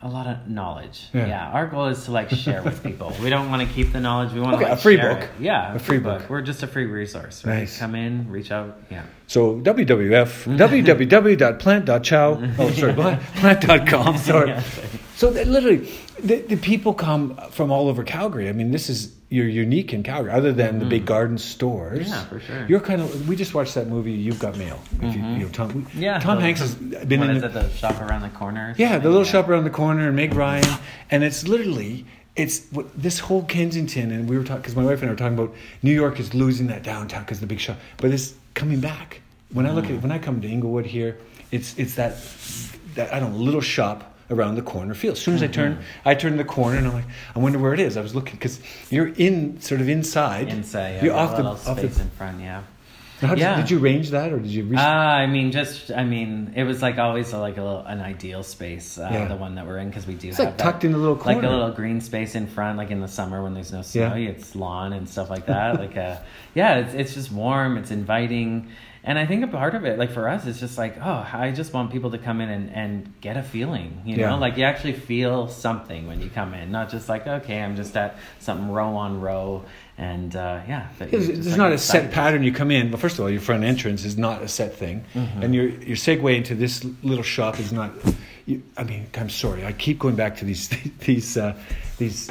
a 0.01 0.09
lot 0.09 0.27
of 0.29 0.47
knowledge. 0.49 1.09
Yeah. 1.13 1.27
Yeah. 1.27 1.49
our 1.51 1.67
goal 1.67 1.87
is 1.87 2.05
to 2.05 2.13
like 2.13 2.31
share 2.31 2.63
with 2.63 2.83
people. 2.85 3.13
We 3.21 3.31
don't 3.31 3.51
want 3.51 3.67
to 3.67 3.75
keep 3.75 3.93
the 3.93 3.99
knowledge. 4.01 4.33
We 4.33 4.41
want 4.41 4.55
Okay, 4.55 4.65
to 4.65 4.71
like 4.71 4.79
a 4.79 4.83
free 4.83 4.97
share 4.97 5.15
book. 5.17 5.25
it. 5.25 5.31
Yeah, 5.41 5.75
A 5.75 5.79
free 5.81 5.99
book. 5.99 6.29
We're 6.31 6.41
just 6.43 6.63
a 6.63 6.67
free 6.69 6.87
resource. 6.87 7.45
Right? 7.45 7.61
Nice. 7.61 7.79
Come 7.79 7.95
in, 7.97 8.31
reach 8.31 8.53
out. 8.53 8.81
Yeah. 8.91 9.03
So 9.27 9.57
wwf 9.61 10.57
www.plant.chow 10.57 12.53
oh 12.59 12.71
sorry 12.71 12.93
plant.com 13.37 14.17
sorry 14.19 14.49
Yeah. 14.51 14.63
So 15.21 15.31
that 15.37 15.47
literally 15.55 15.81
the, 16.29 16.37
the 16.53 16.57
people 16.71 16.93
come 16.95 17.23
from 17.51 17.69
all 17.75 17.87
over 17.91 18.03
Calgary 18.05 18.49
I 18.49 18.53
mean 18.53 18.71
this 18.71 18.89
is 18.89 18.99
you're 19.37 19.49
unique 19.65 19.93
in 19.97 20.03
Calgary 20.03 20.33
other 20.41 20.53
than 20.53 20.79
the 20.79 20.89
big 20.95 21.05
garden 21.15 21.39
stores 21.39 22.09
Mm-hmm. 22.09 22.11
Yeah, 22.15 22.25
for 22.33 22.41
sure. 22.47 22.67
you're 22.71 22.85
kind 22.91 23.01
of 23.03 23.29
we 23.29 23.35
just 23.37 23.53
watched 23.59 23.75
that 23.79 23.87
movie 23.95 24.13
You've 24.27 24.39
Got 24.47 24.57
Mail 24.57 24.79
if 25.03 25.15
you, 25.15 25.21
you 25.39 25.39
know 25.45 25.49
Tom 25.59 25.69
Mm-hmm. 25.73 26.03
Yeah. 26.07 26.19
Tom 26.27 26.39
Hanks 26.41 26.61
has 26.61 26.75
been 26.75 27.23
in 27.23 27.31
is 27.37 27.43
the, 27.43 27.49
it, 27.49 27.53
the 27.53 27.71
shop 27.83 28.01
around 28.01 28.23
the 28.23 28.35
corner. 28.43 28.75
yeah 28.79 28.99
the 28.99 29.09
little 29.11 29.25
shop 29.35 29.49
around 29.49 29.65
the 29.65 29.77
corner 29.83 30.07
and 30.09 30.17
Meg 30.17 30.33
Ryan 30.35 30.65
and 31.11 31.23
it's 31.25 31.47
literally 31.55 32.05
it's 32.37 32.57
what 32.71 32.87
this 33.07 33.19
whole 33.19 33.43
Kensington 33.57 34.13
and 34.13 34.29
we 34.31 34.39
were 34.39 34.45
talking 34.45 34.63
because 34.63 34.77
my 34.77 34.85
wife 34.85 35.01
and 35.03 35.09
I 35.11 35.13
were 35.13 35.19
talking 35.19 35.39
about 35.39 35.53
New 35.83 35.93
York 36.03 36.21
is 36.21 36.33
losing 36.35 36.69
that 36.69 36.83
downtown 36.85 37.23
because 37.25 37.41
the 37.41 37.47
big 37.55 37.61
shop 37.61 37.77
but 37.97 38.11
it's 38.13 38.35
coming 38.55 38.81
back 38.81 39.21
when 39.53 39.67
I 39.67 39.73
look 39.73 39.87
Mm. 39.87 39.97
at 39.97 40.03
when 40.05 40.13
I 40.13 40.19
come 40.19 40.41
to 40.41 40.49
Inglewood 40.49 40.87
here 40.87 41.19
it's 41.51 41.77
it's 41.83 41.95
that 41.97 42.15
that 42.95 43.13
I 43.13 43.19
don't 43.21 43.33
know 43.33 43.39
little 43.51 43.61
shop 43.77 44.15
around 44.31 44.55
the 44.57 44.63
corner 44.63 44.93
feel 44.95 45.13
as 45.13 45.19
soon 45.21 45.35
as 45.35 45.43
I 45.43 45.47
turn 45.47 45.73
Mm-hmm. 45.77 46.09
I 46.09 46.15
turn 46.15 46.37
the 46.37 46.45
corner 46.45 46.77
and 46.77 46.87
I'm 46.87 46.93
like 46.93 47.05
I 47.35 47.39
wonder 47.39 47.59
where 47.59 47.73
it 47.75 47.81
is 47.81 47.97
I 47.97 48.01
was 48.03 48.15
looking 48.15 48.35
because 48.35 48.61
you're 48.91 49.09
in 49.09 49.61
sort 49.61 49.81
of 49.81 49.89
inside 49.89 50.49
Inside, 50.49 50.97
yeah, 50.97 51.05
you're 51.05 51.15
off 51.15 51.33
a 51.35 51.37
the 51.37 51.43
little 51.51 51.71
off 51.71 51.79
space 51.79 51.97
the 51.97 52.03
in 52.03 52.11
front. 52.11 52.41
Yeah. 52.41 52.63
how 53.21 53.29
did, 53.31 53.39
Yeah. 53.41 53.57
did 53.57 53.71
you 53.71 53.79
arrange 53.81 54.11
that 54.11 54.33
or 54.33 54.39
did 54.39 54.51
you 54.51 54.65
re- 54.65 54.77
Uh, 54.77 54.81
I 54.81 55.27
mean, 55.27 55.51
just 55.51 55.91
I 55.91 56.05
mean, 56.05 56.53
it 56.55 56.65
was 56.65 56.83
like 56.83 56.99
always 56.99 57.33
like 57.33 57.57
a 57.57 57.63
little 57.63 57.85
an 57.85 58.01
ideal 58.01 58.43
space, 58.43 58.99
uh, 58.99 59.09
Yeah. 59.11 59.29
the 59.29 59.37
one 59.37 59.55
that 59.57 59.67
we're 59.67 59.79
in 59.79 59.89
because 59.89 60.07
we 60.07 60.15
do 60.15 60.29
It's 60.29 60.37
have 60.37 60.47
like 60.49 60.57
that- 60.59 60.63
tucked 60.63 60.85
in 60.85 60.93
a 60.95 60.99
little 60.99 61.17
like 61.17 61.43
a 61.43 61.49
little 61.49 61.71
green 61.73 62.01
space 62.01 62.35
in 62.35 62.47
front, 62.47 62.77
like 62.79 62.91
in 62.91 63.01
the 63.01 63.09
summer 63.09 63.43
when 63.43 63.55
there's 63.55 63.73
no 63.73 63.83
snow, 63.83 64.15
Yeah. 64.15 64.31
it's 64.31 64.55
lawn 64.55 64.93
and 64.93 65.09
stuff 65.09 65.31
like 65.31 65.47
that. 65.47 65.81
like 65.81 65.97
uh 65.97 66.17
yeah, 66.55 66.77
it's 66.81 66.95
it's 66.95 67.15
just 67.15 67.33
warm, 67.33 67.77
it's 67.79 67.91
inviting, 67.91 68.69
and 69.09 69.19
I 69.19 69.25
think 69.27 69.43
a 69.43 69.47
part 69.49 69.75
of 69.75 69.85
it, 69.87 69.99
like 69.99 70.11
for 70.13 70.29
us, 70.29 70.47
it's 70.47 70.61
just 70.61 70.77
like 70.77 70.95
oh, 71.03 71.27
I 71.33 71.51
just 71.51 71.73
want 71.73 71.91
people 71.91 72.11
to 72.11 72.19
come 72.19 72.41
in 72.43 72.51
and 72.51 72.71
and 72.83 73.21
get 73.23 73.37
a 73.37 73.43
feeling, 73.43 74.03
you 74.05 74.17
Yeah. 74.17 74.31
know, 74.31 74.39
like 74.39 74.57
you 74.59 74.65
actually 74.65 74.93
feel 74.93 75.49
something 75.49 76.07
when 76.07 76.21
you 76.21 76.29
come 76.31 76.53
in, 76.55 76.71
not 76.71 76.91
just 76.91 77.09
like 77.09 77.27
okay, 77.27 77.63
I'm 77.63 77.75
just 77.75 77.97
at 77.97 78.17
something 78.39 78.71
row 78.71 78.95
on 78.97 79.21
row, 79.21 79.65
and 79.97 80.37
uh, 80.37 80.61
yeah, 80.69 80.89
There's, 80.99 81.47
like, 81.49 81.57
not 81.59 81.73
a 81.73 81.79
set 81.79 82.13
pattern 82.13 82.43
you 82.45 82.53
come 82.53 82.71
in. 82.71 82.91
But 82.91 83.01
first 83.01 83.15
of 83.19 83.21
all, 83.25 83.31
your 83.31 83.41
front 83.41 83.65
entrance 83.65 84.05
is 84.05 84.17
not 84.19 84.43
a 84.43 84.49
set 84.49 84.75
thing, 84.77 85.05
Mm-hmm. 85.15 85.43
and 85.43 85.55
your 85.55 85.69
your 85.91 85.97
segue 85.97 86.37
into 86.37 86.55
this 86.55 86.85
little 87.03 87.25
shop 87.25 87.59
is 87.59 87.73
not. 87.73 87.91
You, 88.47 88.63
I 88.77 88.85
mean, 88.85 89.07
I'm 89.15 89.31
sorry. 89.31 89.65
I 89.65 89.73
keep 89.73 89.99
going 89.99 90.17
back 90.17 90.37
to 90.39 90.45
these 90.45 90.69
these 91.07 91.37
uh, 91.37 91.55
these. 91.99 92.31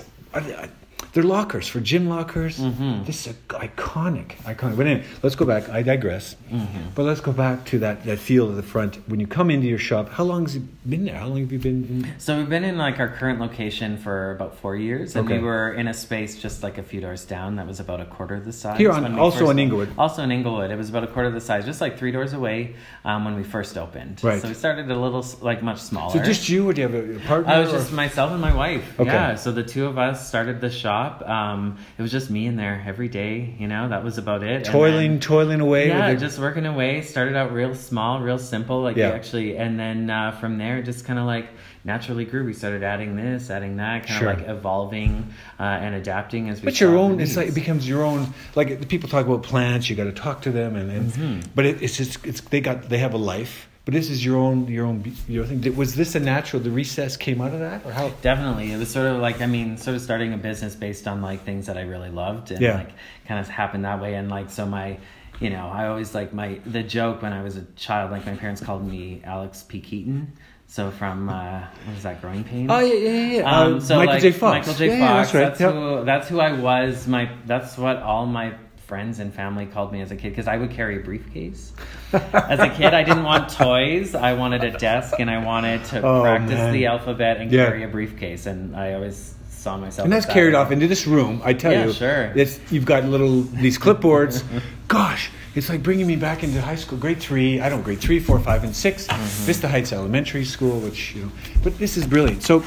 They're 1.13 1.23
lockers 1.23 1.67
for 1.67 1.79
gym 1.79 2.07
lockers. 2.09 2.59
Mm-hmm. 2.59 3.03
This 3.05 3.25
is 3.27 3.33
a, 3.33 3.35
iconic, 3.67 4.35
iconic. 4.43 4.77
But 4.77 4.87
anyway, 4.87 5.05
let's 5.23 5.35
go 5.35 5.45
back. 5.45 5.69
I 5.69 5.81
digress. 5.81 6.35
Mm-hmm. 6.51 6.89
But 6.95 7.03
let's 7.03 7.21
go 7.21 7.31
back 7.31 7.65
to 7.65 7.79
that 7.79 8.03
that 8.05 8.19
feel 8.19 8.49
of 8.49 8.55
the 8.55 8.63
front 8.63 8.95
when 9.09 9.19
you 9.19 9.27
come 9.27 9.49
into 9.49 9.67
your 9.67 9.79
shop. 9.79 10.09
How 10.09 10.23
long 10.23 10.43
has 10.45 10.55
it 10.55 10.89
been 10.89 11.05
there? 11.05 11.15
How 11.15 11.27
long 11.27 11.39
have 11.39 11.51
you 11.51 11.59
been? 11.59 11.83
In, 11.85 12.13
So 12.19 12.37
we've 12.37 12.49
been 12.49 12.63
in 12.63 12.77
like 12.77 12.99
our 12.99 13.09
current 13.09 13.39
location 13.39 13.97
for 13.97 14.31
about 14.31 14.57
four 14.57 14.75
years, 14.75 15.15
and 15.15 15.25
Okay. 15.25 15.37
we 15.39 15.43
were 15.43 15.73
in 15.73 15.87
a 15.87 15.93
space 15.93 16.39
just 16.41 16.63
like 16.63 16.77
a 16.77 16.83
few 16.83 17.01
doors 17.01 17.25
down 17.25 17.55
that 17.57 17.67
was 17.67 17.79
about 17.79 17.99
a 18.01 18.05
quarter 18.05 18.35
of 18.35 18.45
the 18.45 18.53
size. 18.53 18.77
Here 18.77 18.91
on- 18.91 19.17
also 19.19 19.49
in 19.49 19.59
Inglewood. 19.59 19.89
Also 19.97 20.21
in 20.23 20.31
Inglewood, 20.31 20.71
it 20.71 20.77
was 20.77 20.89
about 20.89 21.03
a 21.03 21.07
quarter 21.07 21.27
of 21.27 21.33
the 21.33 21.41
size, 21.41 21.65
just 21.65 21.81
like 21.81 21.97
three 21.97 22.11
doors 22.11 22.33
away 22.33 22.75
um, 23.05 23.25
when 23.25 23.35
we 23.35 23.43
first 23.43 23.77
opened. 23.77 24.23
Right. 24.23 24.41
So 24.41 24.47
we 24.47 24.53
started 24.53 24.89
a 24.91 24.95
little 24.95 25.25
like 25.41 25.61
much 25.63 25.79
smaller. 25.79 26.13
so 26.13 26.23
just 26.23 26.49
you, 26.49 26.69
or 26.69 26.73
do 26.73 26.81
you 26.81 26.87
have 26.87 26.95
a, 26.95 27.15
a 27.15 27.19
partner? 27.21 27.53
I 27.53 27.59
was 27.59 27.69
or- 27.73 27.77
just 27.79 27.91
myself 27.93 28.31
and 28.31 28.41
my 28.41 28.53
wife. 28.53 28.99
Okay. 28.99 29.09
Yeah. 29.11 29.35
So 29.35 29.51
the 29.51 29.63
two 29.63 29.85
of 29.85 29.97
us 29.97 30.27
started 30.27 30.59
the 30.61 30.69
shop. 30.69 30.96
Um, 31.27 31.77
it 31.97 32.01
was 32.01 32.11
just 32.11 32.29
me 32.29 32.45
in 32.47 32.55
there 32.55 32.83
every 32.87 33.07
day. 33.09 33.55
You 33.59 33.67
know, 33.67 33.89
that 33.89 34.03
was 34.03 34.17
about 34.17 34.43
it. 34.43 34.65
Toiling, 34.65 35.11
then- 35.11 35.19
toiling 35.19 35.61
away. 35.61 35.87
yeah, 35.89 36.13
the- 36.13 36.19
just 36.19 36.39
working 36.39 36.65
away. 36.65 37.01
Started 37.01 37.35
out 37.35 37.51
real 37.53 37.75
small, 37.75 38.19
real 38.21 38.39
simple, 38.39 38.81
like 38.81 38.95
Yeah. 38.97 39.09
actually, 39.09 39.57
and 39.57 39.79
then 39.79 40.09
uh, 40.09 40.31
from 40.31 40.57
there, 40.57 40.81
just 40.81 41.05
kind 41.05 41.19
of 41.19 41.25
like 41.25 41.47
naturally 41.83 42.25
grew. 42.25 42.43
We 42.45 42.53
started 42.53 42.83
adding 42.83 43.15
this, 43.15 43.49
adding 43.49 43.77
that, 43.77 44.05
kind 44.07 44.11
of 44.11 44.17
Sure. 44.17 44.33
like 44.33 44.47
evolving 44.49 45.27
uh, 45.59 45.63
and 45.63 45.95
adapting 45.95 46.49
as 46.49 46.59
we. 46.61 46.65
But 46.65 46.79
your 46.81 46.97
own, 46.97 47.19
it's 47.19 47.37
like 47.37 47.47
it 47.47 47.55
becomes 47.55 47.87
your 47.87 48.03
own. 48.03 48.33
Like 48.55 48.87
people 48.89 49.07
talk 49.09 49.25
about 49.25 49.43
plants, 49.43 49.89
you 49.89 49.95
got 49.95 50.05
to 50.05 50.11
talk 50.11 50.41
to 50.43 50.51
them, 50.51 50.75
and, 50.75 50.91
and 50.91 51.11
Mm-hmm. 51.11 51.49
but 51.55 51.65
it, 51.65 51.81
it's 51.81 51.95
just 51.97 52.25
it's 52.25 52.41
they 52.41 52.61
got 52.61 52.89
they 52.89 52.97
have 52.97 53.13
a 53.13 53.17
life. 53.17 53.69
But 53.87 53.93
this 53.93 54.09
is 54.09 54.25
your 54.25 54.35
own 54.35 54.67
your 54.67 54.85
own 54.85 55.13
your 55.29 55.45
thing. 55.45 55.73
Was 55.77 55.95
this 55.95 56.13
a 56.13 56.19
natural? 56.19 56.61
The 56.61 56.69
recess 56.69 57.15
came 57.15 57.39
out 57.39 57.53
of 57.53 57.61
that, 57.61 57.85
or 57.85 57.93
how? 57.93 58.09
Definitely, 58.21 58.73
it 58.73 58.77
was 58.77 58.91
sort 58.91 59.07
of 59.07 59.21
like 59.21 59.39
I 59.39 59.45
mean, 59.45 59.77
sort 59.77 59.95
of 59.95 60.01
starting 60.01 60.33
a 60.33 60.37
business 60.37 60.75
based 60.75 61.07
on 61.07 61.21
like 61.21 61.45
things 61.45 61.67
that 61.67 61.77
I 61.77 61.83
really 61.83 62.09
loved, 62.09 62.51
and 62.51 62.59
Yeah. 62.59 62.75
like 62.79 62.89
kind 63.29 63.39
of 63.39 63.47
happened 63.47 63.85
that 63.85 64.01
way. 64.01 64.15
And 64.15 64.27
like 64.29 64.49
so, 64.49 64.65
my, 64.65 64.97
you 65.39 65.49
know, 65.51 65.69
I 65.69 65.87
always 65.87 66.13
like 66.13 66.33
my 66.33 66.59
the 66.65 66.83
joke 66.83 67.21
when 67.21 67.31
I 67.31 67.41
was 67.43 67.55
a 67.55 67.63
child. 67.77 68.11
Like 68.11 68.25
my 68.25 68.35
parents 68.35 68.59
called 68.59 68.85
me 68.85 69.21
Alex 69.23 69.63
P. 69.63 69.79
Keaton. 69.79 70.33
So 70.69 70.91
from 70.91 71.29
uh, 71.29 71.63
what 71.85 71.95
is 71.95 72.03
that? 72.03 72.19
Growing 72.19 72.43
pains. 72.43 72.69
Oh 72.69 72.79
yeah, 72.79 72.93
yeah, 72.93 73.37
yeah. 73.37 73.43
Um, 73.61 73.75
Uh, 73.75 73.79
so 73.79 73.95
Michael 73.95 74.13
like, 74.15 74.21
J. 74.21 74.31
Fox. 74.33 74.67
Michael 74.67 74.79
J. 74.79 74.87
Yeah, 74.87 74.93
yeah, 74.97 75.13
that's 75.13 75.33
right. 75.33 75.39
That's, 75.45 75.59
Yep. 75.61 75.73
who. 75.73 76.03
That's 76.03 76.27
who 76.27 76.39
I 76.41 76.51
was. 76.59 77.07
My. 77.07 77.31
That's 77.45 77.77
what 77.77 77.97
all 78.03 78.25
my 78.25 78.53
friends 78.87 79.19
and 79.19 79.33
family 79.33 79.65
called 79.65 79.91
me 79.91 79.99
as 80.01 80.11
a 80.11 80.15
kid 80.15 80.29
because 80.29 80.47
I 80.47 80.55
would 80.55 80.71
carry 80.71 80.95
a 80.95 80.99
briefcase. 81.01 81.73
as 82.13 82.59
a 82.59 82.69
kid, 82.69 82.93
I 82.93 83.03
didn't 83.03 83.23
want 83.25 83.49
toys. 83.49 84.15
I 84.15 84.31
wanted 84.33 84.63
a 84.63 84.71
desk 84.77 85.15
and 85.19 85.29
I 85.29 85.43
wanted 85.43 85.83
to 85.85 86.01
Oh, 86.01 86.21
practice 86.21 86.51
man. 86.57 86.71
the 86.73 86.85
alphabet 86.85 87.37
and 87.37 87.51
Yeah. 87.51 87.65
carry 87.65 87.83
a 87.83 87.87
briefcase. 87.89 88.45
And 88.45 88.73
I 88.77 88.93
always 88.93 89.35
saw 89.49 89.75
myself. 89.75 90.05
and 90.05 90.13
that's 90.13 90.25
that 90.25 90.31
carried 90.33 90.55
off 90.55 90.71
into 90.71 90.87
this 90.87 91.05
room. 91.05 91.41
I 91.43 91.51
tell 91.51 91.73
Yeah, 91.73 91.85
you, 91.87 91.93
sure. 91.93 92.31
It's 92.33 92.59
you've 92.71 92.85
got 92.85 93.03
little 93.03 93.41
these 93.41 93.77
clipboards. 93.77 94.41
Gosh, 94.87 95.31
it's 95.53 95.67
like 95.67 95.83
bringing 95.83 96.07
me 96.07 96.15
back 96.15 96.43
into 96.43 96.61
high 96.61 96.75
school, 96.77 96.97
grade 96.97 97.19
three. 97.19 97.59
I 97.59 97.67
don't 97.67 97.81
grade 97.81 97.99
three, 97.99 98.21
four, 98.21 98.39
five, 98.39 98.63
and 98.63 98.73
6 98.73 99.07
Mm-hmm. 99.07 99.45
Vista 99.45 99.67
Heights 99.67 99.91
Elementary 99.91 100.45
School, 100.45 100.79
which 100.79 101.13
you 101.13 101.23
know. 101.23 101.31
But 101.61 101.77
this 101.77 101.97
is 101.97 102.07
brilliant. 102.07 102.41
So. 102.43 102.63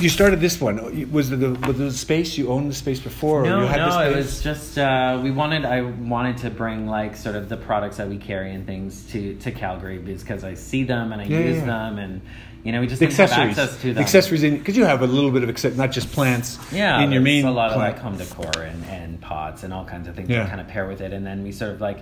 You 0.00 0.08
started 0.08 0.38
this 0.40 0.60
one. 0.60 1.10
Was 1.10 1.30
the 1.30 1.50
was 1.66 1.76
the 1.78 1.90
space 1.90 2.38
you 2.38 2.48
owned 2.50 2.70
the 2.70 2.74
space 2.74 3.00
before? 3.00 3.42
or 3.42 3.46
No, 3.46 3.60
you 3.62 3.66
had 3.66 3.78
no, 3.78 3.86
the 3.86 3.92
space? 3.92 4.12
it 4.12 4.16
was 4.16 4.42
just 4.42 4.78
uh, 4.78 5.20
we 5.22 5.30
wanted. 5.32 5.64
I 5.64 5.82
wanted 5.82 6.36
to 6.38 6.50
bring 6.50 6.86
like 6.86 7.16
sort 7.16 7.34
of 7.34 7.48
the 7.48 7.56
products 7.56 7.96
that 7.96 8.08
we 8.08 8.16
carry 8.16 8.52
and 8.52 8.64
things 8.64 9.04
to 9.10 9.34
to 9.36 9.50
Calgary 9.50 9.98
because 9.98 10.44
I 10.44 10.54
see 10.54 10.84
them 10.84 11.12
and 11.12 11.20
I 11.20 11.24
Yeah, 11.24 11.38
use 11.40 11.56
yeah. 11.58 11.64
them 11.66 11.98
and 11.98 12.20
you 12.68 12.72
know 12.72 12.80
we 12.82 12.86
just 12.86 13.00
accessories, 13.00 13.58
access 13.58 13.80
to 13.80 13.94
them. 13.94 14.02
accessories 14.02 14.42
because 14.42 14.76
you 14.76 14.84
have 14.84 15.00
a 15.00 15.06
little 15.06 15.30
bit 15.30 15.42
of 15.42 15.48
access, 15.48 15.74
not 15.74 15.90
just 15.90 16.12
plants. 16.12 16.58
Yeah, 16.70 17.00
in 17.00 17.10
your 17.10 17.22
main 17.22 17.46
a 17.46 17.50
lot 17.50 17.70
of 17.70 17.78
like 17.78 17.98
home 17.98 18.18
decor 18.18 18.60
and, 18.60 18.84
and 18.84 19.18
pots 19.22 19.62
and 19.62 19.72
all 19.72 19.86
kinds 19.86 20.06
of 20.06 20.14
things 20.14 20.28
Yeah. 20.28 20.40
that 20.40 20.50
kind 20.50 20.60
of 20.60 20.68
pair 20.68 20.86
with 20.86 21.00
it. 21.00 21.14
And 21.14 21.26
then 21.26 21.42
we 21.42 21.50
sort 21.52 21.70
of 21.70 21.80
like 21.80 22.00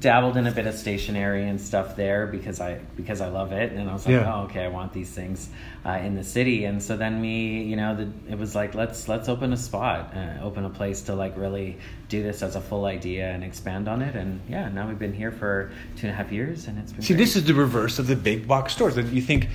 dabbled 0.00 0.36
in 0.36 0.46
a 0.46 0.50
bit 0.50 0.66
of 0.66 0.74
stationery 0.74 1.48
and 1.48 1.58
stuff 1.58 1.96
there 1.96 2.26
because 2.26 2.60
I 2.60 2.78
because 2.94 3.22
I 3.22 3.28
love 3.28 3.52
it. 3.52 3.72
And 3.72 3.88
I 3.88 3.92
was 3.94 4.04
like, 4.04 4.12
Yeah. 4.16 4.34
oh, 4.34 4.42
okay, 4.44 4.64
I 4.64 4.68
want 4.68 4.92
these 4.92 5.08
things 5.10 5.48
uh, 5.86 5.92
in 5.92 6.14
the 6.14 6.24
city. 6.24 6.66
And 6.66 6.82
so 6.82 6.98
then 6.98 7.22
we, 7.22 7.62
you 7.62 7.76
know, 7.76 7.96
the, 7.96 8.08
it 8.30 8.38
was 8.38 8.54
like 8.54 8.74
let's 8.74 9.08
let's 9.08 9.30
open 9.30 9.54
a 9.54 9.56
spot, 9.56 10.12
uh, 10.14 10.44
open 10.44 10.66
a 10.66 10.70
place 10.70 11.00
to 11.02 11.14
like 11.14 11.38
really 11.38 11.78
do 12.10 12.22
this 12.22 12.42
as 12.42 12.54
a 12.54 12.60
full 12.60 12.84
idea 12.84 13.28
and 13.30 13.42
expand 13.42 13.88
on 13.88 14.02
it. 14.02 14.14
And 14.14 14.42
yeah, 14.46 14.68
now 14.68 14.86
we've 14.86 14.98
been 14.98 15.14
here 15.14 15.32
for 15.32 15.70
two 15.96 16.06
and 16.06 16.10
a 16.10 16.16
half 16.16 16.30
years, 16.30 16.66
and 16.68 16.78
it's 16.78 16.92
been 16.92 17.00
See, 17.02 17.14
great. 17.14 17.24
this 17.24 17.34
is 17.36 17.44
the 17.44 17.54
reverse 17.54 17.98
of 17.98 18.06
the 18.06 18.16
big 18.16 18.46
box 18.46 18.74
stores. 18.74 18.94
That 18.96 19.06
you 19.06 19.22
think, 19.22 19.48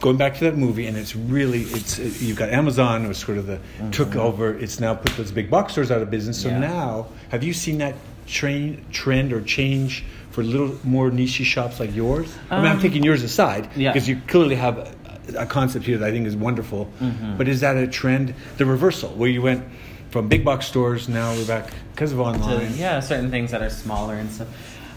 going 0.00 0.16
back 0.16 0.34
to 0.36 0.44
that 0.44 0.56
movie, 0.56 0.86
and 0.86 0.96
it's 0.96 1.14
really 1.16 1.62
it's 1.62 1.98
uh, 1.98 2.02
you've 2.20 2.36
got 2.36 2.50
Amazon 2.50 3.08
was 3.08 3.18
sort 3.18 3.38
of 3.38 3.46
the 3.46 3.58
took 3.92 4.16
over. 4.16 4.54
It's 4.58 4.80
now 4.80 4.94
put 4.94 5.16
those 5.16 5.30
big 5.30 5.50
box 5.50 5.72
stores 5.72 5.90
out 5.90 6.02
of 6.02 6.10
business. 6.10 6.40
So 6.40 6.48
Mm-hmm. 6.50 6.62
Yeah. 6.62 6.68
now, 6.68 7.06
have 7.30 7.42
you 7.44 7.52
seen 7.52 7.78
that 7.78 7.94
train 8.26 8.84
trend 8.92 9.32
or 9.32 9.40
change 9.40 10.04
for 10.30 10.42
little 10.42 10.76
more 10.84 11.10
niche 11.10 11.30
shops 11.46 11.80
like 11.80 11.94
yours? 11.94 12.34
I 12.50 12.56
mean, 12.56 12.66
I'm 12.66 12.76
Um, 12.76 12.82
taking 12.82 13.02
yours 13.02 13.22
aside 13.22 13.68
yeah. 13.76 13.92
because 13.92 14.08
you 14.08 14.20
clearly 14.26 14.56
have 14.56 14.78
a, 14.78 14.92
a 15.38 15.46
concept 15.46 15.86
here 15.86 15.96
that 15.98 16.08
I 16.08 16.10
think 16.12 16.26
is 16.26 16.36
wonderful. 16.36 16.86
Mm-hmm. 17.00 17.36
But 17.38 17.48
is 17.48 17.60
that 17.60 17.76
a 17.76 17.86
trend? 17.86 18.34
The 18.58 18.66
reversal, 18.66 19.10
where 19.10 19.30
you 19.30 19.42
went 19.42 19.64
from 20.10 20.28
big 20.28 20.44
box 20.44 20.66
stores 20.66 21.08
now 21.08 21.32
we're 21.34 21.46
back 21.46 21.72
because 21.92 22.12
of 22.12 22.18
to, 22.18 22.24
online. 22.24 22.76
yeah, 22.76 23.00
certain 23.00 23.30
things 23.30 23.50
that 23.50 23.62
are 23.62 23.70
smaller 23.70 24.14
and 24.14 24.30
stuff. 24.30 24.48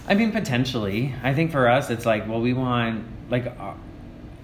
I 0.08 0.16
mean, 0.16 0.32
potentially. 0.32 1.14
I 1.24 1.34
think 1.34 1.52
for 1.52 1.68
us, 1.70 1.90
it's 1.90 2.06
like, 2.06 2.28
well, 2.28 2.42
we 2.42 2.54
want 2.54 3.06
like. 3.30 3.46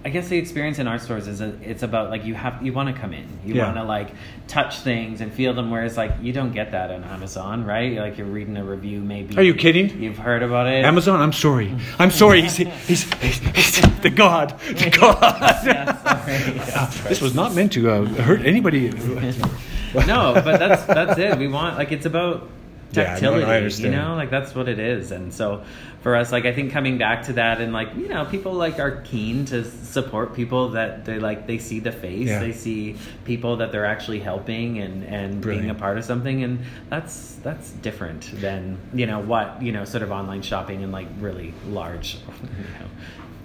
Uh, 0.06 0.08
I 0.08 0.10
guess 0.10 0.28
the 0.28 0.38
experience 0.38 0.78
in 0.78 0.86
art 0.86 1.00
stores 1.02 1.26
is 1.26 1.40
a, 1.40 1.54
it's 1.62 1.82
about 1.82 2.10
like 2.10 2.24
you 2.24 2.34
have 2.34 2.62
you 2.64 2.72
want 2.72 2.94
to 2.94 3.00
come 3.00 3.12
in, 3.12 3.26
you 3.44 3.54
Yeah. 3.54 3.64
want 3.66 3.76
to 3.76 3.82
like 3.82 4.10
touch 4.48 4.80
things 4.80 5.20
and 5.20 5.32
feel 5.32 5.52
them. 5.52 5.70
Whereas 5.70 5.96
like 5.96 6.12
you 6.22 6.32
don't 6.32 6.52
get 6.52 6.72
that 6.72 6.90
on 6.90 7.04
Amazon, 7.04 7.64
right? 7.64 7.96
Like 7.98 8.18
you're 8.18 8.26
reading 8.26 8.56
a 8.56 8.64
review, 8.64 9.00
maybe. 9.00 9.36
Are 9.36 9.42
you 9.42 9.54
kidding? 9.54 10.00
You've 10.02 10.18
heard 10.18 10.42
about 10.42 10.66
it. 10.68 10.84
Amazon, 10.84 11.20
I'm 11.20 11.32
sorry. 11.32 11.74
I'm 11.98 12.10
sorry. 12.10 12.42
He's, 12.42 12.56
he's, 12.56 13.02
he's, 13.14 13.38
he's 13.38 14.00
the 14.00 14.10
God. 14.10 14.58
The 14.60 14.90
God. 15.00 15.16
Yeah. 15.66 16.24
Yeah, 16.26 16.86
this 17.08 17.20
was 17.20 17.34
not 17.34 17.54
meant 17.54 17.72
to 17.72 17.90
uh, 17.90 18.04
hurt 18.22 18.42
anybody. 18.42 18.90
no, 19.94 20.32
but 20.34 20.58
that's 20.58 20.84
that's 20.84 21.18
it. 21.18 21.38
We 21.38 21.48
want 21.48 21.76
like 21.76 21.92
it's 21.92 22.06
about 22.06 22.48
Yeah, 22.96 23.18
no, 23.20 23.40
tactility, 23.40 23.82
you 23.82 23.90
know, 23.90 24.14
like 24.16 24.30
that's 24.30 24.54
what 24.54 24.68
it 24.68 24.78
is. 24.78 25.10
And 25.12 25.32
so 25.32 25.64
for 26.02 26.16
us, 26.16 26.32
like 26.32 26.44
I 26.44 26.52
think 26.52 26.72
coming 26.72 26.98
back 26.98 27.24
to 27.24 27.34
that 27.34 27.60
and 27.60 27.72
like 27.72 27.94
you 27.96 28.08
know, 28.08 28.24
people 28.24 28.52
like 28.54 28.78
are 28.78 29.00
keen 29.02 29.44
to 29.46 29.64
support 29.64 30.34
people 30.34 30.70
that 30.70 31.04
they 31.04 31.18
like 31.18 31.46
they 31.46 31.58
see 31.58 31.80
the 31.80 31.92
face, 31.92 32.28
Yeah. 32.28 32.40
they 32.40 32.52
see 32.52 32.96
people 33.24 33.56
that 33.58 33.72
they're 33.72 33.86
actually 33.86 34.20
helping 34.20 34.78
and 34.78 35.04
and 35.04 35.40
being 35.42 35.70
a 35.70 35.74
part 35.74 35.98
of 35.98 36.04
something, 36.04 36.42
and 36.42 36.60
that's 36.88 37.34
that's 37.42 37.70
different 37.70 38.30
than 38.40 38.78
you 38.94 39.06
know 39.06 39.20
what 39.20 39.62
you 39.62 39.72
know 39.72 39.84
sort 39.84 40.02
of 40.02 40.10
online 40.10 40.42
shopping 40.42 40.82
and 40.82 40.92
like 40.92 41.08
really 41.20 41.54
large 41.68 42.14
you 42.42 42.48
know 42.80 42.88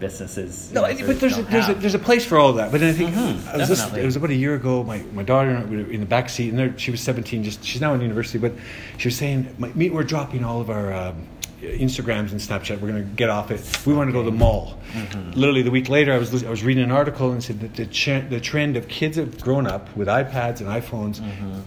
businesses. 0.02 0.72
No, 0.74 0.82
know, 0.82 1.08
but 1.08 1.20
there's 1.22 1.38
a, 1.38 1.44
there's 1.44 1.70
a, 1.70 1.74
there's 1.76 1.96
a 1.96 2.00
place 2.00 2.26
for 2.26 2.38
all 2.38 2.52
that. 2.54 2.72
But 2.72 2.82
then 2.82 2.90
I 2.90 2.98
think 2.98 3.12
Mhm, 3.16 3.48
I 3.54 3.58
was 3.58 3.70
definitely. 3.70 4.02
it 4.02 4.06
was 4.06 4.16
about 4.18 4.32
a 4.32 4.36
year 4.36 4.56
ago. 4.56 4.84
My, 4.84 4.98
my 5.14 5.24
daughter 5.24 5.50
and 5.52 5.60
I 5.60 5.64
were 5.66 5.90
in 5.90 6.02
the 6.02 6.06
back 6.06 6.28
seat, 6.30 6.50
and 6.50 6.60
there, 6.60 6.78
she 6.78 6.92
was 6.92 7.00
17. 7.00 7.44
Just 7.44 7.64
she's 7.64 7.80
now 7.80 7.94
in 7.94 8.02
university, 8.02 8.38
but 8.40 8.52
she 8.98 9.08
was 9.08 9.16
saying, 9.16 9.56
my, 9.58 9.70
me, 9.70 9.90
"We're 9.90 10.04
dropping 10.04 10.44
all 10.44 10.60
of 10.60 10.70
our 10.70 10.92
um, 10.92 11.28
Instagrams 11.62 12.32
and 12.32 12.40
Snapchat. 12.42 12.82
We're 12.82 12.90
going 12.92 13.04
to 13.08 13.16
get 13.16 13.30
off 13.30 13.52
it. 13.52 13.62
We 13.86 13.94
want 13.94 14.10
to 14.10 14.12
go 14.14 14.24
to 14.24 14.30
the 14.30 14.36
mall." 14.36 14.78
Mm-hmm. 14.94 15.32
Literally 15.40 15.62
the 15.62 15.72
week 15.72 15.88
later, 15.88 16.12
I 16.12 16.18
was 16.18 16.44
I 16.44 16.50
was 16.50 16.64
reading 16.64 16.84
an 16.84 16.92
article 16.92 17.32
and 17.32 17.44
said 17.44 17.60
that 17.62 17.76
the 17.76 17.86
ch- 17.86 18.28
the 18.30 18.40
trend 18.42 18.76
of 18.78 18.88
kids 18.88 19.16
have 19.18 19.40
grown 19.40 19.68
up 19.68 19.96
with 19.96 20.08
iPads 20.08 20.60
and 20.60 20.68
iPhones. 20.70 21.20
Mm-hmm. 21.22 21.60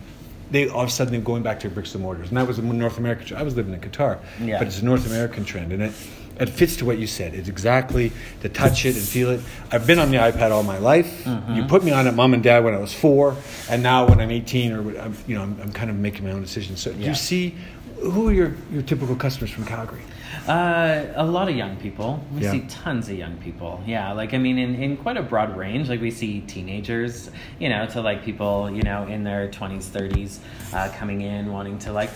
They 0.50 0.68
all 0.68 0.82
of 0.82 0.88
a 0.88 0.92
sudden 0.92 1.12
they're 1.12 1.22
going 1.22 1.42
back 1.42 1.60
to 1.60 1.70
bricks 1.70 1.94
and 1.94 2.02
mortars, 2.02 2.28
and 2.28 2.36
that 2.36 2.46
was 2.46 2.58
a 2.58 2.62
North 2.62 2.98
American. 2.98 3.26
trend. 3.26 3.40
I 3.40 3.44
was 3.44 3.56
living 3.56 3.72
in 3.72 3.80
Qatar, 3.80 4.18
Yeah. 4.40 4.58
but 4.58 4.66
it's 4.68 4.80
a 4.80 4.84
North 4.84 5.06
American 5.06 5.44
trend, 5.44 5.72
and 5.72 5.82
it 5.82 5.92
it 6.40 6.48
fits 6.48 6.76
to 6.76 6.84
what 6.84 6.98
you 6.98 7.06
said. 7.06 7.34
It's 7.34 7.48
exactly 7.48 8.12
to 8.42 8.48
touch 8.48 8.84
it 8.84 8.96
and 8.96 9.04
feel 9.04 9.30
it. 9.30 9.40
I've 9.70 9.86
been 9.86 9.98
on 9.98 10.10
the 10.10 10.18
iPad 10.18 10.50
all 10.50 10.62
my 10.62 10.78
life. 10.78 11.24
Mm-hmm. 11.24 11.54
You 11.54 11.64
put 11.64 11.84
me 11.84 11.92
on 11.92 12.06
it, 12.06 12.12
mom 12.12 12.34
and 12.34 12.42
dad, 12.42 12.64
when 12.64 12.74
I 12.74 12.78
was 12.78 12.92
four, 12.92 13.36
and 13.70 13.82
now 13.82 14.06
when 14.08 14.20
I'm 14.20 14.30
18, 14.30 14.72
or 14.72 14.98
I'm, 14.98 15.16
you 15.26 15.34
know, 15.36 15.42
I'm, 15.42 15.60
I'm 15.60 15.72
kind 15.72 15.90
of 15.90 15.96
making 15.96 16.24
my 16.24 16.32
own 16.32 16.42
decisions. 16.42 16.80
So, 16.80 16.90
Yeah. 16.90 17.08
you 17.08 17.14
see 17.14 17.54
who 18.00 18.28
are 18.28 18.32
your 18.32 18.54
your 18.72 18.82
typical 18.82 19.16
customers 19.16 19.50
from 19.50 19.64
Calgary? 19.64 20.02
Uh, 20.48 21.06
a 21.14 21.24
lot 21.24 21.48
of 21.48 21.56
young 21.56 21.76
people. 21.76 22.22
We 22.34 22.42
Yeah. 22.42 22.52
see 22.52 22.60
tons 22.68 23.08
of 23.08 23.16
young 23.16 23.36
people. 23.38 23.82
Yeah, 23.86 24.12
like 24.12 24.34
I 24.34 24.38
mean, 24.38 24.58
in, 24.58 24.74
in 24.74 24.96
quite 24.96 25.16
a 25.16 25.22
broad 25.22 25.56
range. 25.56 25.88
Like 25.88 26.00
we 26.00 26.10
see 26.10 26.40
teenagers, 26.40 27.30
you 27.58 27.68
know, 27.68 27.86
to 27.86 28.00
like 28.02 28.24
people, 28.24 28.70
you 28.70 28.82
know, 28.82 29.06
in 29.06 29.24
their 29.24 29.48
twenties, 29.50 29.88
thirties, 29.88 30.40
uh, 30.72 30.90
coming 30.98 31.22
in 31.22 31.52
wanting 31.52 31.78
to 31.80 31.92
like 31.92 32.10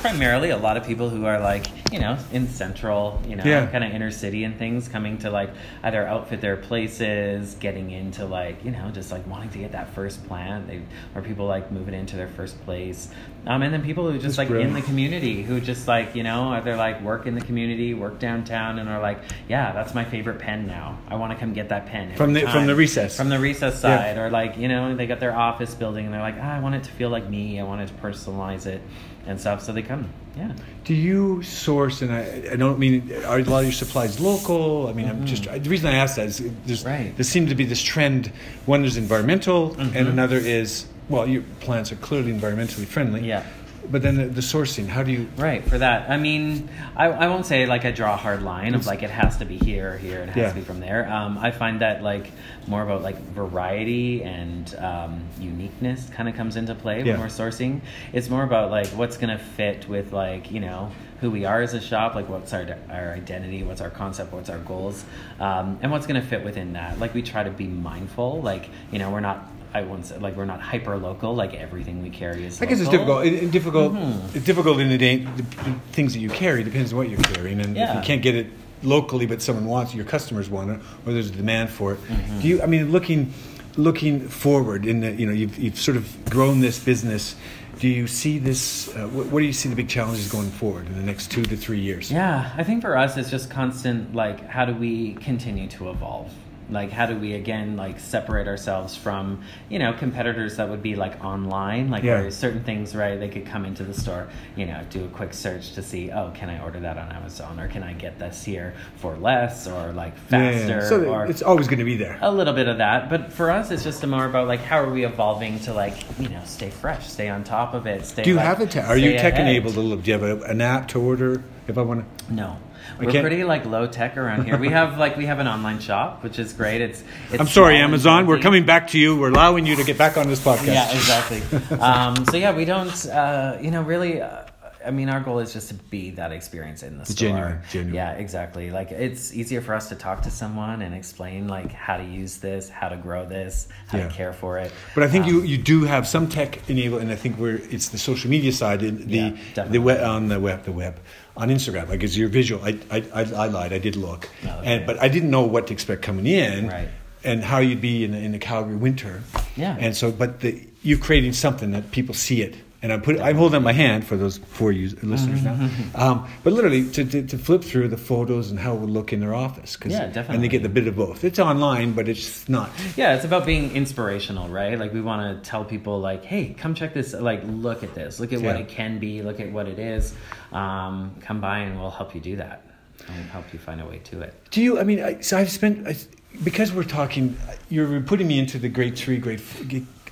primarily 0.00 0.50
a 0.50 0.56
lot 0.56 0.76
of 0.76 0.86
people 0.86 1.10
who 1.10 1.26
are 1.26 1.40
like, 1.40 1.66
you 1.92 1.98
know, 2.00 2.16
in 2.32 2.48
central, 2.48 3.20
you 3.28 3.36
know, 3.36 3.44
Yeah. 3.44 3.66
kind 3.66 3.84
of 3.84 3.92
inner 3.92 4.10
city 4.10 4.44
and 4.44 4.56
things, 4.58 4.88
coming 4.88 5.18
to 5.18 5.30
like 5.30 5.50
either 5.82 6.06
outfit 6.06 6.40
their 6.40 6.56
places, 6.56 7.54
getting 7.60 7.90
into 7.90 8.24
like, 8.24 8.64
you 8.64 8.70
know, 8.70 8.90
just 8.92 9.12
like 9.12 9.26
wanting 9.26 9.50
to 9.50 9.58
get 9.58 9.72
that 9.72 9.88
first 9.94 10.26
plant, 10.26 10.68
they, 10.68 10.80
or 11.14 11.22
people 11.22 11.46
like 11.46 11.70
moving 11.70 11.94
into 11.94 12.16
their 12.16 12.28
first 12.28 12.62
place, 12.64 13.08
um, 13.46 13.62
and 13.62 13.74
then 13.74 13.82
people 13.82 14.10
who 14.10 14.18
just 14.18 14.36
That's 14.36 14.50
like 14.50 14.60
in 14.60 14.72
the 14.72 14.80
community 14.82 15.42
who 15.42 15.60
just 15.60 15.86
like 15.88 16.14
you 16.14 16.22
know 16.22 16.58
they're 16.64 16.76
like 16.76 17.02
work 17.02 17.26
in 17.26 17.34
the 17.34 17.40
community 17.40 17.63
work 17.94 18.18
downtown 18.18 18.78
and 18.78 18.88
are 18.88 19.00
like 19.00 19.18
yeah 19.48 19.72
that's 19.72 19.94
my 19.94 20.04
favorite 20.04 20.38
pen 20.38 20.66
now 20.66 20.98
i 21.08 21.14
want 21.14 21.32
to 21.32 21.38
come 21.38 21.52
get 21.52 21.68
that 21.70 21.86
pen 21.86 22.14
From 22.16 22.32
the- 22.32 22.42
from 22.42 22.66
the 22.66 22.74
recess. 22.74 23.16
from 23.16 23.28
the 23.30 23.38
recess 23.38 23.74
Yeah. 23.82 23.98
side 23.98 24.18
or 24.18 24.30
like 24.30 24.56
you 24.58 24.68
know 24.68 24.94
they 24.94 25.06
got 25.06 25.18
their 25.20 25.34
office 25.34 25.74
building 25.74 26.04
and 26.04 26.12
they're 26.14 26.20
like 26.20 26.36
ah, 26.40 26.56
i 26.56 26.60
want 26.60 26.74
it 26.74 26.84
to 26.84 26.90
feel 26.92 27.08
like 27.10 27.28
me 27.28 27.58
i 27.60 27.62
want 27.62 27.80
it 27.80 27.88
to 27.88 27.94
personalize 27.94 28.66
it 28.66 28.80
and 29.26 29.40
stuff 29.40 29.62
so 29.62 29.72
they 29.72 29.82
come 29.82 30.08
yeah 30.36 30.52
Do 30.84 30.94
you 30.94 31.42
source, 31.42 32.02
and 32.02 32.12
I, 32.12 32.50
I 32.52 32.56
don't 32.56 32.78
mean, 32.78 33.10
are 33.24 33.38
a 33.38 33.42
lot 33.44 33.60
of 33.60 33.64
your 33.64 33.72
supplies 33.72 34.20
local? 34.20 34.88
I 34.88 34.92
mean, 34.92 35.08
I'm 35.08 35.24
just, 35.24 35.44
the 35.44 35.70
reason 35.70 35.88
I 35.88 35.94
ask 35.94 36.16
that 36.16 36.26
is 36.26 36.38
there's, 36.66 36.82
Mm-hmm. 36.84 36.88
Right. 36.88 37.16
there 37.16 37.24
seems 37.24 37.48
to 37.48 37.54
be 37.54 37.64
this 37.64 37.80
trend. 37.82 38.30
One, 38.66 38.82
there's 38.82 38.96
environmental, 38.98 39.70
Mhm. 39.76 39.94
and 39.94 40.08
another 40.08 40.36
is, 40.36 40.86
well, 41.08 41.26
your 41.26 41.42
plants 41.60 41.90
are 41.92 41.96
clearly 41.96 42.32
environmentally 42.32 42.84
friendly. 42.84 43.26
Yeah. 43.26 43.44
But 43.90 44.02
then 44.02 44.16
the, 44.16 44.26
the 44.26 44.40
sourcing, 44.40 44.86
how 44.88 45.02
do 45.02 45.12
you, 45.12 45.28
Right, 45.36 45.62
for 45.62 45.78
that. 45.78 46.10
I 46.10 46.16
mean, 46.16 46.68
I, 46.96 47.06
I 47.06 47.28
won't 47.28 47.46
say 47.46 47.66
like 47.66 47.84
I 47.84 47.90
draw 47.90 48.14
a 48.14 48.16
hard 48.16 48.42
line 48.42 48.74
of 48.74 48.86
like 48.86 49.02
it 49.02 49.10
has 49.10 49.36
to 49.38 49.44
be 49.44 49.56
here 49.58 49.92
or 49.94 49.98
here, 49.98 50.20
and 50.20 50.30
it 50.30 50.34
has 50.34 50.42
Yeah. 50.42 50.48
to 50.50 50.54
be 50.54 50.60
from 50.62 50.80
there. 50.80 51.08
Um, 51.10 51.38
I 51.38 51.50
find 51.50 51.80
that 51.80 52.02
like 52.02 52.30
more 52.66 52.82
about 52.82 53.02
like 53.02 53.18
variety 53.32 54.22
and 54.22 54.74
um, 54.76 55.20
uniqueness 55.38 56.08
kind 56.10 56.28
of 56.28 56.34
comes 56.34 56.56
into 56.56 56.74
play 56.74 57.02
Yeah. 57.02 57.12
when 57.12 57.20
we're 57.20 57.26
sourcing. 57.26 57.80
It's 58.12 58.28
more 58.30 58.42
about 58.42 58.70
like 58.70 58.86
what's 58.88 59.16
going 59.16 59.36
to 59.36 59.42
fit 59.42 59.88
with 59.88 60.12
like, 60.12 60.50
you 60.50 60.60
know, 60.60 60.90
who 61.20 61.30
we 61.30 61.44
are 61.44 61.62
as 61.62 61.72
a 61.74 61.80
shop, 61.80 62.14
like 62.14 62.28
what's 62.28 62.52
our, 62.52 62.66
our 62.90 63.12
identity, 63.12 63.62
what's 63.62 63.80
our 63.80 63.88
concept, 63.90 64.32
what's 64.32 64.50
our 64.50 64.58
goals, 64.58 65.04
um, 65.40 65.78
and 65.80 65.90
what's 65.90 66.06
going 66.06 66.20
to 66.20 66.26
fit 66.26 66.44
within 66.44 66.72
that. 66.74 66.98
Like 66.98 67.14
we 67.14 67.22
try 67.22 67.44
to 67.44 67.50
be 67.50 67.66
mindful, 67.66 68.42
like, 68.42 68.68
you 68.90 68.98
know, 68.98 69.10
we're 69.10 69.20
not. 69.20 69.48
I 69.74 69.82
wouldn't 69.82 70.06
say 70.06 70.18
like 70.18 70.36
we're 70.36 70.44
not 70.44 70.60
hyper 70.60 70.96
local. 70.96 71.34
Like 71.34 71.54
everything 71.54 72.00
we 72.00 72.08
carry 72.10 72.46
is. 72.46 72.62
I 72.62 72.66
guess 72.66 72.78
it's 72.78 72.88
difficult. 72.88 73.26
It, 73.26 73.34
it 73.34 73.50
difficult. 73.50 73.92
Mhm. 73.92 74.36
It's 74.36 74.44
difficult 74.44 74.78
in 74.78 74.88
the, 74.88 74.96
day, 74.96 75.16
the, 75.16 75.42
the 75.42 75.74
things 75.90 76.12
that 76.14 76.20
you 76.20 76.30
carry. 76.30 76.62
Depends 76.62 76.92
on 76.92 76.98
what 76.98 77.10
you're 77.10 77.20
carrying, 77.20 77.60
and 77.60 77.76
if 77.76 77.94
you 77.94 78.00
can't 78.02 78.22
get 78.22 78.36
it 78.36 78.46
locally, 78.84 79.26
but 79.26 79.42
someone 79.42 79.64
wants 79.66 79.92
it, 79.92 79.96
your 79.96 80.06
customers 80.06 80.48
want 80.48 80.70
it, 80.70 80.80
or 81.04 81.12
there's 81.12 81.28
a 81.28 81.32
demand 81.32 81.70
for 81.70 81.94
it. 81.94 82.00
Mm-hmm. 82.04 82.40
Do 82.40 82.48
you? 82.48 82.62
I 82.62 82.66
mean, 82.66 82.92
looking 82.92 83.34
looking 83.76 84.28
forward 84.28 84.86
in 84.86 85.00
the 85.00 85.12
you 85.12 85.26
know 85.26 85.32
you've 85.32 85.58
you've 85.58 85.78
sort 85.78 85.96
of 85.96 86.30
grown 86.30 86.60
this 86.60 86.78
business. 86.78 87.34
Do 87.80 87.88
you 87.88 88.06
see 88.06 88.38
this? 88.38 88.94
Uh, 88.94 89.08
what, 89.08 89.26
what 89.26 89.40
do 89.40 89.46
you 89.46 89.52
see 89.52 89.68
the 89.68 89.74
big 89.74 89.88
challenges 89.88 90.30
going 90.30 90.50
forward 90.50 90.86
in 90.86 90.94
the 90.94 91.02
next 91.02 91.32
two 91.32 91.42
to 91.42 91.56
three 91.56 91.80
years? 91.80 92.12
Yeah, 92.12 92.52
I 92.56 92.62
think 92.62 92.82
for 92.82 92.96
us 92.96 93.16
it's 93.16 93.30
just 93.30 93.50
constant 93.50 94.14
like 94.14 94.46
how 94.46 94.64
do 94.64 94.72
we 94.72 95.14
continue 95.14 95.66
to 95.70 95.90
evolve? 95.90 96.32
Like 96.70 96.90
how 96.90 97.06
do 97.06 97.16
we 97.16 97.34
again 97.34 97.76
like 97.76 98.00
separate 98.00 98.48
ourselves 98.48 98.96
from, 98.96 99.42
you 99.68 99.78
know, 99.78 99.92
competitors 99.92 100.56
that 100.56 100.68
would 100.68 100.82
be 100.82 100.96
like 100.96 101.22
online, 101.24 101.90
like 101.90 102.02
Yeah. 102.02 102.20
where 102.20 102.30
certain 102.30 102.64
things, 102.64 102.94
right, 102.94 103.18
they 103.20 103.28
could 103.28 103.46
come 103.46 103.64
into 103.64 103.84
the 103.84 103.94
store, 103.94 104.28
you 104.56 104.66
know, 104.66 104.80
do 104.90 105.04
a 105.04 105.08
quick 105.08 105.34
search 105.34 105.72
to 105.74 105.82
see, 105.82 106.10
oh, 106.10 106.30
can 106.34 106.48
I 106.48 106.62
order 106.62 106.80
that 106.80 106.96
on 106.98 107.12
Amazon 107.12 107.60
or 107.60 107.68
can 107.68 107.82
I 107.82 107.92
get 107.92 108.18
this 108.18 108.44
here 108.44 108.74
for 108.96 109.16
less 109.16 109.66
or 109.66 109.92
like 109.92 110.14
Yeah, 110.30 110.50
yeah, 110.50 110.58
faster 110.58 110.74
yeah. 110.74 110.88
So 110.88 111.04
or 111.12 111.26
it's 111.26 111.42
always 111.42 111.66
going 111.68 111.78
to 111.80 111.84
be 111.84 111.96
there. 111.96 112.18
a 112.22 112.32
little 112.32 112.54
bit 112.54 112.68
of 112.68 112.78
that 112.78 113.08
but 113.10 113.32
for 113.32 113.50
us 113.50 113.70
it's 113.70 113.84
just 113.84 114.06
more 114.06 114.24
about 114.26 114.48
like 114.48 114.60
how 114.60 114.78
are 114.82 114.90
we 114.90 115.04
evolving 115.04 115.58
to 115.60 115.72
like 115.74 115.94
you 116.18 116.28
know 116.28 116.40
stay 116.44 116.70
fresh 116.70 117.08
stay 117.08 117.28
on 117.28 117.44
top 117.44 117.74
of 117.74 117.86
it 117.86 118.04
stay 118.06 118.22
Do 118.22 118.30
you 118.30 118.36
like, 118.36 118.44
have 118.46 118.60
it? 118.60 118.76
Are 118.76 118.96
you 118.96 119.12
tech 119.12 119.34
ahead. 119.34 119.42
enabled? 119.48 119.76
A 119.76 119.80
little? 119.80 119.96
Do 120.02 120.10
you 120.10 120.18
have 120.18 120.42
a, 120.42 120.44
an 120.44 120.60
app 120.60 120.88
to 120.88 121.00
order 121.00 121.42
if 121.68 121.78
I 121.78 121.82
want 121.82 122.04
to? 122.26 122.32
No. 122.34 122.56
I 123.00 123.04
We're 123.04 123.10
can't- 123.12 123.22
pretty 123.22 123.44
like 123.44 123.64
low 123.64 123.86
tech 123.86 124.16
around 124.16 124.44
here. 124.44 124.56
We 124.58 124.68
have 124.68 124.98
like 124.98 125.16
we 125.16 125.26
have 125.26 125.38
an 125.38 125.48
online 125.48 125.80
shop, 125.80 126.22
which 126.22 126.38
is 126.38 126.52
great. 126.52 126.80
It's, 126.80 127.02
it's 127.30 127.40
I'm 127.40 127.46
sorry, 127.46 127.76
Amazon. 127.78 128.26
We're 128.26 128.38
coming 128.40 128.66
back 128.66 128.88
to 128.88 128.98
you. 128.98 129.16
We're 129.16 129.30
allowing 129.30 129.66
you 129.66 129.76
to 129.76 129.84
get 129.84 129.96
back 129.98 130.16
on 130.16 130.28
this 130.28 130.40
podcast. 130.40 130.66
Yeah, 130.66 130.90
exactly. 130.92 131.78
um, 131.78 132.24
so 132.26 132.36
yeah, 132.36 132.54
we 132.54 132.64
don't. 132.64 133.06
Uh, 133.06 133.58
you 133.60 133.70
know, 133.70 133.82
really. 133.82 134.20
Uh, 134.20 134.43
I 134.86 134.90
mean, 134.90 135.08
our 135.08 135.20
goal 135.20 135.38
is 135.38 135.52
just 135.52 135.68
to 135.68 135.74
be 135.74 136.10
that 136.10 136.30
experience 136.32 136.82
in 136.82 136.98
the, 136.98 137.04
The 137.04 137.12
store. 137.12 137.28
genuine- 137.28 137.58
genuine. 137.70 137.94
Yeah, 137.94 138.12
exactly. 138.12 138.70
Like 138.70 138.90
it's 138.90 139.32
easier 139.34 139.60
for 139.60 139.74
us 139.74 139.88
to 139.88 139.94
talk 139.94 140.22
to 140.22 140.30
someone 140.30 140.82
and 140.82 140.94
explain 140.94 141.48
like 141.48 141.72
how 141.72 141.96
to 141.96 142.04
use 142.04 142.38
this, 142.38 142.68
how 142.68 142.88
to 142.88 142.96
grow 142.96 143.24
this, 143.26 143.68
how 143.88 143.98
Yeah. 143.98 144.08
to 144.08 144.14
care 144.14 144.32
for 144.32 144.58
it. 144.58 144.70
But 144.94 145.04
I 145.04 145.08
think 145.08 145.24
Um, 145.24 145.30
you, 145.30 145.42
you 145.42 145.58
do 145.58 145.84
have 145.84 146.06
some 146.06 146.28
tech 146.28 146.68
enabled, 146.68 147.02
and 147.02 147.10
I 147.10 147.16
think 147.16 147.38
we're 147.38 147.60
it's 147.70 147.88
the 147.88 147.98
social 147.98 148.30
media 148.30 148.52
side, 148.52 148.82
in 148.82 149.06
the 149.08 149.34
Yeah, 149.56 149.64
the 149.64 149.78
web, 149.78 150.02
on 150.04 150.28
the 150.28 150.38
web, 150.40 150.64
the 150.64 150.72
web, 150.72 150.98
on 151.36 151.48
Instagram. 151.48 151.88
Like 151.88 152.02
it's 152.02 152.16
your 152.16 152.28
visual. 152.28 152.62
I 152.64 152.78
I, 152.90 153.02
I, 153.14 153.20
I 153.20 153.46
lied. 153.46 153.72
I 153.72 153.78
did 153.78 153.96
look, 153.96 154.28
Oh, 154.44 154.48
okay. 154.58 154.74
and 154.74 154.86
but 154.86 155.02
I 155.02 155.08
didn't 155.08 155.30
know 155.30 155.42
what 155.44 155.66
to 155.68 155.72
expect 155.72 156.02
coming 156.02 156.26
in, 156.26 156.68
Right. 156.68 156.88
and 157.24 157.42
how 157.42 157.58
you'd 157.58 157.80
be 157.80 158.04
in 158.04 158.10
the, 158.12 158.18
in 158.18 158.32
the 158.32 158.38
Calgary 158.38 158.76
winter. 158.76 159.22
Yeah. 159.56 159.76
And 159.80 159.96
so, 159.96 160.10
but 160.12 160.40
the, 160.40 160.60
you're 160.82 160.98
creating 160.98 161.32
something 161.32 161.70
that 161.72 161.90
people 161.90 162.14
see 162.14 162.42
it. 162.42 162.54
And 162.84 162.92
I'm 162.92 163.00
put, 163.00 163.18
I'm 163.18 163.36
holding 163.36 163.56
up 163.56 163.62
my 163.62 163.72
hand 163.72 164.06
for 164.06 164.14
those 164.18 164.36
four 164.36 164.70
listeners 164.74 165.42
now. 165.42 165.70
Um, 165.94 166.28
but 166.42 166.52
literally, 166.52 166.84
to, 166.90 167.02
to, 167.06 167.22
to 167.26 167.38
flip 167.38 167.64
through 167.64 167.88
the 167.88 167.96
photos 167.96 168.50
and 168.50 168.60
how 168.60 168.74
it 168.74 168.80
would 168.80 168.90
look 168.90 169.10
in 169.10 169.20
their 169.20 169.34
office. 169.34 169.74
'cause- 169.74 169.90
Yeah, 169.92 170.06
definitely. 170.08 170.34
And 170.34 170.44
they 170.44 170.48
get 170.48 170.62
the 170.62 170.68
bit 170.68 170.86
of 170.86 170.94
both. 170.94 171.24
It's 171.24 171.38
online, 171.38 171.92
but 171.92 172.08
it's 172.10 172.46
not. 172.46 172.68
Yeah, 172.94 173.14
it's 173.16 173.24
about 173.24 173.46
being 173.46 173.74
inspirational, 173.74 174.48
right? 174.50 174.78
Like 174.78 174.92
we 174.92 175.00
want 175.00 175.42
to 175.42 175.48
tell 175.50 175.64
people, 175.64 175.98
like, 175.98 176.26
hey, 176.26 176.54
come 176.58 176.74
check 176.74 176.92
this. 176.92 177.14
Like, 177.14 177.40
look 177.46 177.82
at 177.82 177.94
this. 177.94 178.20
Look 178.20 178.34
at 178.34 178.42
what 178.42 178.56
Yeah. 178.56 178.62
it 178.64 178.68
can 178.68 178.98
be. 178.98 179.22
Look 179.22 179.40
at 179.40 179.50
what 179.50 179.66
it 179.66 179.78
is. 179.78 180.14
Um, 180.52 181.14
come 181.22 181.40
by, 181.40 181.60
and 181.60 181.80
we'll 181.80 181.90
help 181.90 182.14
you 182.14 182.20
do 182.20 182.36
that. 182.36 182.66
And 183.08 183.24
help 183.30 183.50
you 183.54 183.58
find 183.58 183.80
a 183.80 183.86
way 183.86 184.00
to 184.10 184.20
it. 184.20 184.34
Do 184.50 184.60
you? 184.62 184.78
I 184.78 184.84
mean, 184.84 185.00
I, 185.02 185.20
so 185.20 185.38
I've 185.38 185.50
spent 185.50 185.88
I, 185.88 185.96
because 186.42 186.70
we're 186.70 186.84
talking. 186.84 187.36
You're 187.70 188.00
putting 188.02 188.26
me 188.28 188.38
into 188.38 188.58
the 188.58 188.68
grade 188.68 188.96
three, 188.98 189.16
grade 189.16 189.40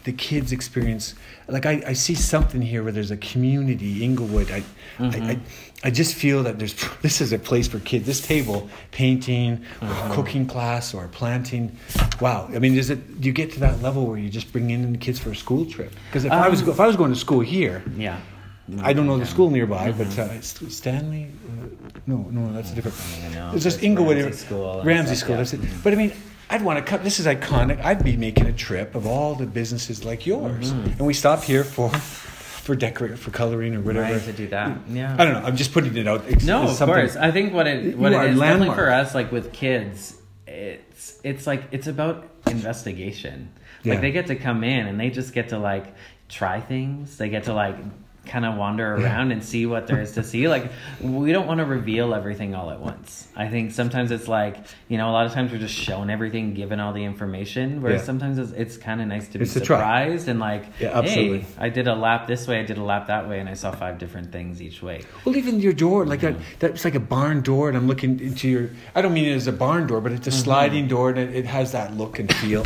the 0.04 0.12
kids' 0.12 0.52
experience. 0.52 1.14
Like 1.48 1.66
I, 1.66 1.82
I 1.86 1.92
see 1.92 2.14
something 2.14 2.62
here 2.62 2.82
where 2.82 2.92
there's 2.92 3.10
a 3.10 3.16
community, 3.16 4.04
Inglewood. 4.04 4.50
I, 4.50 4.62
I, 4.98 5.06
I, 5.06 5.40
I 5.84 5.90
just 5.90 6.14
feel 6.14 6.42
that 6.44 6.58
there's 6.58 6.74
this 7.02 7.20
is 7.20 7.32
a 7.32 7.38
place 7.38 7.68
for 7.68 7.78
kids. 7.80 8.06
This 8.06 8.20
table, 8.20 8.68
painting, 8.90 9.64
or 9.80 10.14
cooking 10.14 10.46
class, 10.46 10.94
or 10.94 11.08
planting. 11.08 11.76
Wow. 12.20 12.48
I 12.54 12.58
mean, 12.58 12.76
is 12.76 12.90
it? 12.90 13.20
Do 13.20 13.26
you 13.26 13.32
get 13.32 13.52
to 13.52 13.60
that 13.60 13.82
level 13.82 14.06
where 14.06 14.18
you 14.18 14.28
just 14.30 14.52
bring 14.52 14.70
in 14.70 14.92
the 14.92 14.98
kids 14.98 15.18
for 15.18 15.30
a 15.30 15.36
school 15.36 15.66
trip? 15.66 15.92
Because 16.08 16.24
if 16.24 16.32
I 16.32 16.48
was 16.48 16.62
Um, 16.62 16.70
if 16.70 16.80
I 16.80 16.86
was 16.86 16.96
going 16.96 17.12
to 17.12 17.18
school 17.18 17.40
here. 17.40 17.82
Yeah. 17.96 18.18
I 18.80 18.92
don't 18.92 19.06
know 19.06 19.18
the 19.18 19.26
school 19.26 19.50
nearby, 19.50 19.92
but 19.92 20.16
uh, 20.18 20.40
Stanley. 20.40 21.30
Uh, 21.46 21.66
no, 22.06 22.18
no, 22.30 22.52
that's 22.52 22.72
a 22.72 22.74
different. 22.74 22.96
It's 23.54 23.64
just 23.64 23.82
Inglewood, 23.82 24.16
Ramsay 24.16 24.38
School 24.46 24.82
Ramsay 24.84 25.16
School. 25.16 25.36
That's 25.36 25.52
it. 25.52 25.60
But 25.82 25.92
I 25.92 25.96
mean, 25.96 26.12
I'd 26.50 26.62
want 26.62 26.78
to 26.78 26.84
cut. 26.84 27.02
This 27.02 27.18
is 27.18 27.26
iconic. 27.26 27.82
I'd 27.82 28.04
be 28.04 28.16
making 28.16 28.46
a 28.46 28.52
trip 28.52 28.94
of 28.94 29.06
all 29.06 29.34
the 29.34 29.46
businesses 29.46 30.04
like 30.04 30.26
yours, 30.26 30.72
Mm-hmm. 30.72 30.90
and 30.98 31.06
we 31.06 31.14
stop 31.14 31.42
here 31.44 31.64
for 31.64 31.88
for 31.90 32.76
decorate 32.76 33.18
for 33.18 33.30
coloring 33.30 33.74
or 33.74 33.80
whatever. 33.80 34.12
Right 34.14 34.22
to 34.22 34.32
do 34.32 34.46
that. 34.48 34.78
Yeah. 34.88 35.16
I 35.18 35.24
don't 35.24 35.34
know. 35.34 35.48
I'm 35.48 35.56
just 35.56 35.72
putting 35.72 35.96
it 35.96 36.06
out. 36.06 36.24
It's, 36.28 36.44
No, 36.44 36.64
it's 36.70 36.80
of 36.80 36.88
course. 36.88 37.16
I 37.16 37.30
think 37.32 37.52
what 37.52 37.66
it 37.66 37.96
what 37.98 38.12
it 38.12 38.16
a 38.16 38.34
definitely 38.38 38.74
for 38.74 38.90
us, 38.90 39.14
like 39.14 39.32
with 39.32 39.52
kids, 39.52 40.16
it's 40.46 41.18
it's 41.24 41.46
like 41.46 41.64
it's 41.72 41.86
about 41.86 42.28
investigation. 42.46 43.48
Yeah. 43.82 43.94
Like 43.94 44.00
they 44.02 44.12
get 44.12 44.26
to 44.28 44.36
come 44.36 44.62
in 44.62 44.86
and 44.86 45.00
they 45.00 45.10
just 45.10 45.32
get 45.34 45.48
to 45.50 45.58
like 45.58 45.86
try 46.28 46.60
things. 46.60 47.16
They 47.16 47.28
get 47.30 47.44
to 47.44 47.52
like 47.54 47.76
kind 48.24 48.44
of 48.44 48.56
wander 48.56 48.94
around 48.94 49.32
and 49.32 49.42
see 49.42 49.66
what 49.66 49.86
there 49.86 50.00
is 50.00 50.12
to 50.12 50.22
see. 50.22 50.48
Like 50.48 50.70
we 51.00 51.32
don't 51.32 51.46
want 51.46 51.58
to 51.58 51.64
reveal 51.64 52.14
everything 52.14 52.54
all 52.54 52.70
at 52.70 52.80
once. 52.80 53.28
I 53.34 53.48
think 53.48 53.72
sometimes 53.72 54.10
it's 54.10 54.28
like 54.28 54.56
you 54.88 54.98
know 54.98 55.10
a 55.10 55.12
lot 55.12 55.26
of 55.26 55.32
times 55.32 55.50
we're 55.52 55.58
just 55.58 55.74
shown 55.74 56.10
everything, 56.10 56.54
given 56.54 56.80
all 56.80 56.92
the 56.92 57.04
information. 57.04 57.82
Whereas 57.82 58.02
Yeah. 58.02 58.06
sometimes 58.06 58.38
it's, 58.38 58.52
it's 58.52 58.76
kind 58.76 59.00
of 59.00 59.08
nice 59.08 59.28
to 59.28 59.38
be 59.38 59.44
It's 59.44 59.52
surprised 59.52 60.28
and 60.28 60.38
like, 60.38 60.66
Yeah, 60.78 60.98
absolutely. 60.98 61.40
hey, 61.40 61.46
I 61.58 61.68
did 61.68 61.88
a 61.88 61.94
lap 61.94 62.26
this 62.26 62.46
way, 62.46 62.60
I 62.60 62.64
did 62.64 62.78
a 62.78 62.82
lap 62.84 63.08
that 63.08 63.28
way, 63.28 63.40
and 63.40 63.48
I 63.48 63.54
saw 63.54 63.72
five 63.72 63.98
different 63.98 64.30
things 64.30 64.62
each 64.62 64.82
way. 64.82 65.02
Well, 65.24 65.36
even 65.36 65.60
your 65.60 65.72
door, 65.72 66.06
like 66.06 66.20
that, 66.20 66.36
that's 66.58 66.84
like 66.84 66.94
a 66.94 67.00
barn 67.00 67.40
door, 67.42 67.68
and 67.68 67.76
I'm 67.76 67.86
looking 67.86 68.20
into 68.20 68.48
your. 68.48 68.70
I 68.94 69.02
don't 69.02 69.14
mean 69.14 69.28
it 69.28 69.34
as 69.34 69.46
a 69.46 69.52
barn 69.52 69.86
door, 69.86 70.00
but 70.00 70.12
it's 70.12 70.26
a 70.26 70.30
mm-hmm. 70.30 70.40
sliding 70.40 70.88
door, 70.88 71.10
and 71.10 71.18
it, 71.18 71.34
it 71.34 71.46
has 71.46 71.72
that 71.72 71.96
look 71.96 72.18
and 72.18 72.32
feel. 72.36 72.62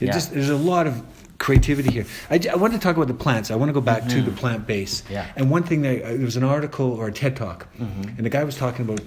It 0.00 0.06
Yeah. 0.06 0.12
just 0.12 0.32
there's 0.32 0.50
a 0.50 0.56
lot 0.56 0.86
of 0.86 1.02
creativity 1.38 1.90
here. 1.90 2.06
I 2.30 2.54
want 2.56 2.72
to 2.72 2.78
talk 2.78 2.96
about 2.96 3.08
the 3.08 3.14
plants. 3.14 3.50
I 3.50 3.56
want 3.56 3.68
to 3.68 3.72
go 3.74 3.80
back 3.80 4.08
to 4.08 4.22
the 4.22 4.30
plant 4.30 4.66
base. 4.66 5.02
Yeah. 5.10 5.26
And 5.36 5.50
one 5.50 5.62
thing 5.62 5.82
that 5.82 6.02
uh, 6.02 6.08
there 6.08 6.18
was 6.24 6.36
an 6.36 6.44
article 6.44 6.92
or 6.92 7.08
a 7.08 7.12
TED 7.12 7.36
talk, 7.36 7.68
and 7.78 8.18
the 8.18 8.30
guy 8.30 8.44
was 8.44 8.56
talking 8.56 8.84
about 8.84 9.00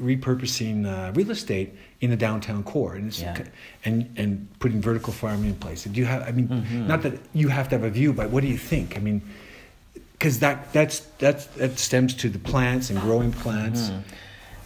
repurposing 0.00 0.86
uh, 0.86 1.12
real 1.12 1.30
estate 1.30 1.74
in 2.00 2.10
the 2.10 2.16
downtown 2.16 2.62
core, 2.62 2.94
and 2.94 3.16
Yeah. 3.18 3.36
and 3.84 4.10
and 4.16 4.48
putting 4.58 4.80
vertical 4.80 5.12
farming 5.12 5.50
in 5.50 5.54
place. 5.56 5.86
And 5.86 5.94
do 5.94 6.00
you 6.00 6.06
have? 6.06 6.22
I 6.28 6.32
mean, 6.32 6.86
not 6.86 7.02
that 7.02 7.14
you 7.34 7.48
have 7.48 7.68
to 7.70 7.76
have 7.76 7.84
a 7.84 7.90
view, 7.90 8.12
but 8.12 8.30
what 8.30 8.40
do 8.42 8.48
you 8.48 8.58
think? 8.58 8.96
I 8.96 9.00
mean 9.00 9.22
because 10.12 10.40
that 10.40 10.70
that's 10.74 11.00
that's 11.18 11.46
that 11.56 11.78
stems 11.78 12.12
to 12.14 12.28
the 12.28 12.38
plants 12.38 12.90
and 12.90 13.00
growing 13.00 13.32
plants. 13.32 13.90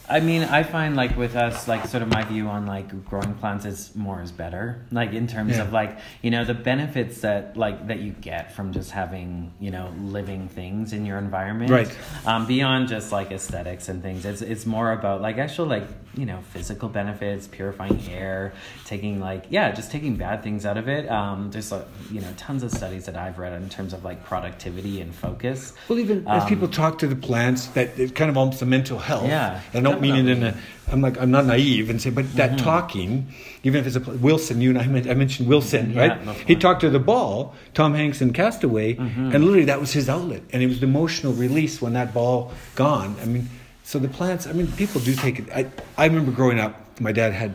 I 0.08 0.20
mean, 0.20 0.42
I 0.42 0.62
find 0.64 0.96
like 0.96 1.16
with 1.16 1.34
us, 1.34 1.66
like 1.66 1.86
sort 1.86 2.02
of 2.02 2.10
my 2.10 2.24
view 2.24 2.48
on 2.48 2.66
like 2.66 3.06
growing 3.06 3.34
plants 3.34 3.64
is 3.64 3.94
more 3.96 4.20
is 4.20 4.32
better. 4.32 4.84
Like 4.92 5.12
in 5.14 5.26
terms 5.26 5.52
Yeah. 5.56 5.62
of 5.62 5.72
like 5.72 5.96
you 6.20 6.30
know 6.30 6.44
the 6.44 6.52
benefits 6.54 7.22
that 7.22 7.56
like 7.56 7.86
that 7.88 8.00
you 8.00 8.12
get 8.12 8.52
from 8.52 8.72
just 8.72 8.90
having 8.90 9.52
you 9.60 9.70
know 9.70 9.92
living 10.02 10.48
things 10.48 10.92
in 10.92 11.06
your 11.06 11.16
environment. 11.18 11.70
Right. 11.70 11.98
Um, 12.26 12.46
beyond 12.46 12.88
just 12.88 13.12
like 13.12 13.30
aesthetics 13.32 13.88
and 13.88 14.02
things, 14.02 14.26
it's 14.26 14.42
it's 14.42 14.66
more 14.66 14.92
about 14.92 15.22
like 15.22 15.38
actual 15.38 15.64
like 15.66 15.86
you 16.16 16.26
know 16.26 16.38
physical 16.52 16.88
benefits, 16.88 17.46
purifying 17.46 18.00
air, 18.10 18.52
taking 18.84 19.20
like 19.20 19.44
yeah, 19.50 19.72
just 19.72 19.90
taking 19.90 20.16
bad 20.16 20.42
things 20.42 20.64
out 20.66 20.76
of 20.76 20.88
it. 20.88 21.08
Um, 21.10 21.50
there's 21.50 21.72
like 21.72 21.86
you 22.10 22.20
know 22.20 22.32
tons 22.36 22.62
of 22.62 22.70
studies 22.70 23.06
that 23.06 23.16
I've 23.16 23.38
read 23.38 23.52
in 23.60 23.68
terms 23.68 23.92
of 23.92 24.04
like 24.04 24.24
productivity 24.24 25.00
and 25.00 25.14
focus. 25.14 25.72
Well, 25.88 25.98
even 25.98 26.26
as 26.28 26.42
Um, 26.42 26.48
people 26.48 26.68
talk 26.68 26.98
to 26.98 27.06
the 27.06 27.16
plants, 27.16 27.66
that 27.68 27.98
it's 27.98 28.12
kind 28.12 28.30
of 28.30 28.36
almost 28.36 28.62
a 28.62 28.66
mental 28.66 28.98
health. 28.98 29.26
Yeah, 29.26 29.60
I 29.72 29.80
don't 29.80 30.00
mean 30.00 30.14
it 30.16 30.28
in 30.28 30.42
a. 30.42 30.52
definitely. 30.52 30.60
I'm 30.92 31.00
like 31.00 31.18
I'm 31.20 31.30
not 31.30 31.46
naive 31.46 31.88
and 31.90 32.00
say, 32.00 32.10
but 32.10 32.30
that 32.36 32.50
Mm-hmm. 32.50 32.64
talking, 32.64 33.26
even 33.62 33.80
if 33.80 33.86
it's 33.86 33.96
a 33.96 34.00
Wilson, 34.12 34.60
you 34.60 34.68
and 34.70 34.78
I, 34.78 35.10
I 35.10 35.14
mentioned 35.14 35.48
Wilson, 35.48 35.92
Yeah, 35.94 36.00
right? 36.08 36.26
no 36.26 36.32
he 36.34 36.54
talked 36.56 36.82
to 36.82 36.90
the 36.90 36.98
ball, 36.98 37.54
Tom 37.72 37.94
Hanks 37.94 38.20
in 38.20 38.32
Castaway, 38.34 38.94
Mm-hmm. 38.94 39.32
and 39.34 39.44
literally 39.44 39.64
that 39.64 39.80
was 39.80 39.92
his 39.94 40.08
outlet, 40.10 40.42
and 40.52 40.62
it 40.62 40.66
was 40.66 40.80
the 40.80 40.86
emotional 40.86 41.32
release 41.32 41.80
when 41.80 41.94
that 41.94 42.12
ball 42.12 42.52
gone. 42.74 43.16
I 43.22 43.24
mean, 43.24 43.48
so 43.84 43.98
the 44.00 44.08
plants. 44.08 44.46
I 44.46 44.52
mean, 44.52 44.66
people 44.72 45.00
do 45.00 45.14
take 45.14 45.38
it. 45.38 45.46
I 45.54 45.66
I 45.96 46.06
remember 46.06 46.32
growing 46.32 46.58
up, 46.58 47.00
my 47.00 47.12
dad 47.12 47.32
had 47.32 47.54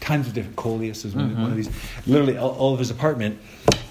tons 0.00 0.26
of 0.26 0.32
different 0.34 0.56
coleus 0.56 1.04
was 1.04 1.14
Mm-hmm. 1.14 1.42
one 1.42 1.50
of 1.50 1.56
these, 1.56 1.70
literally 2.06 2.36
all, 2.36 2.50
all 2.52 2.72
of 2.72 2.78
his 2.78 2.90
apartment, 2.90 3.38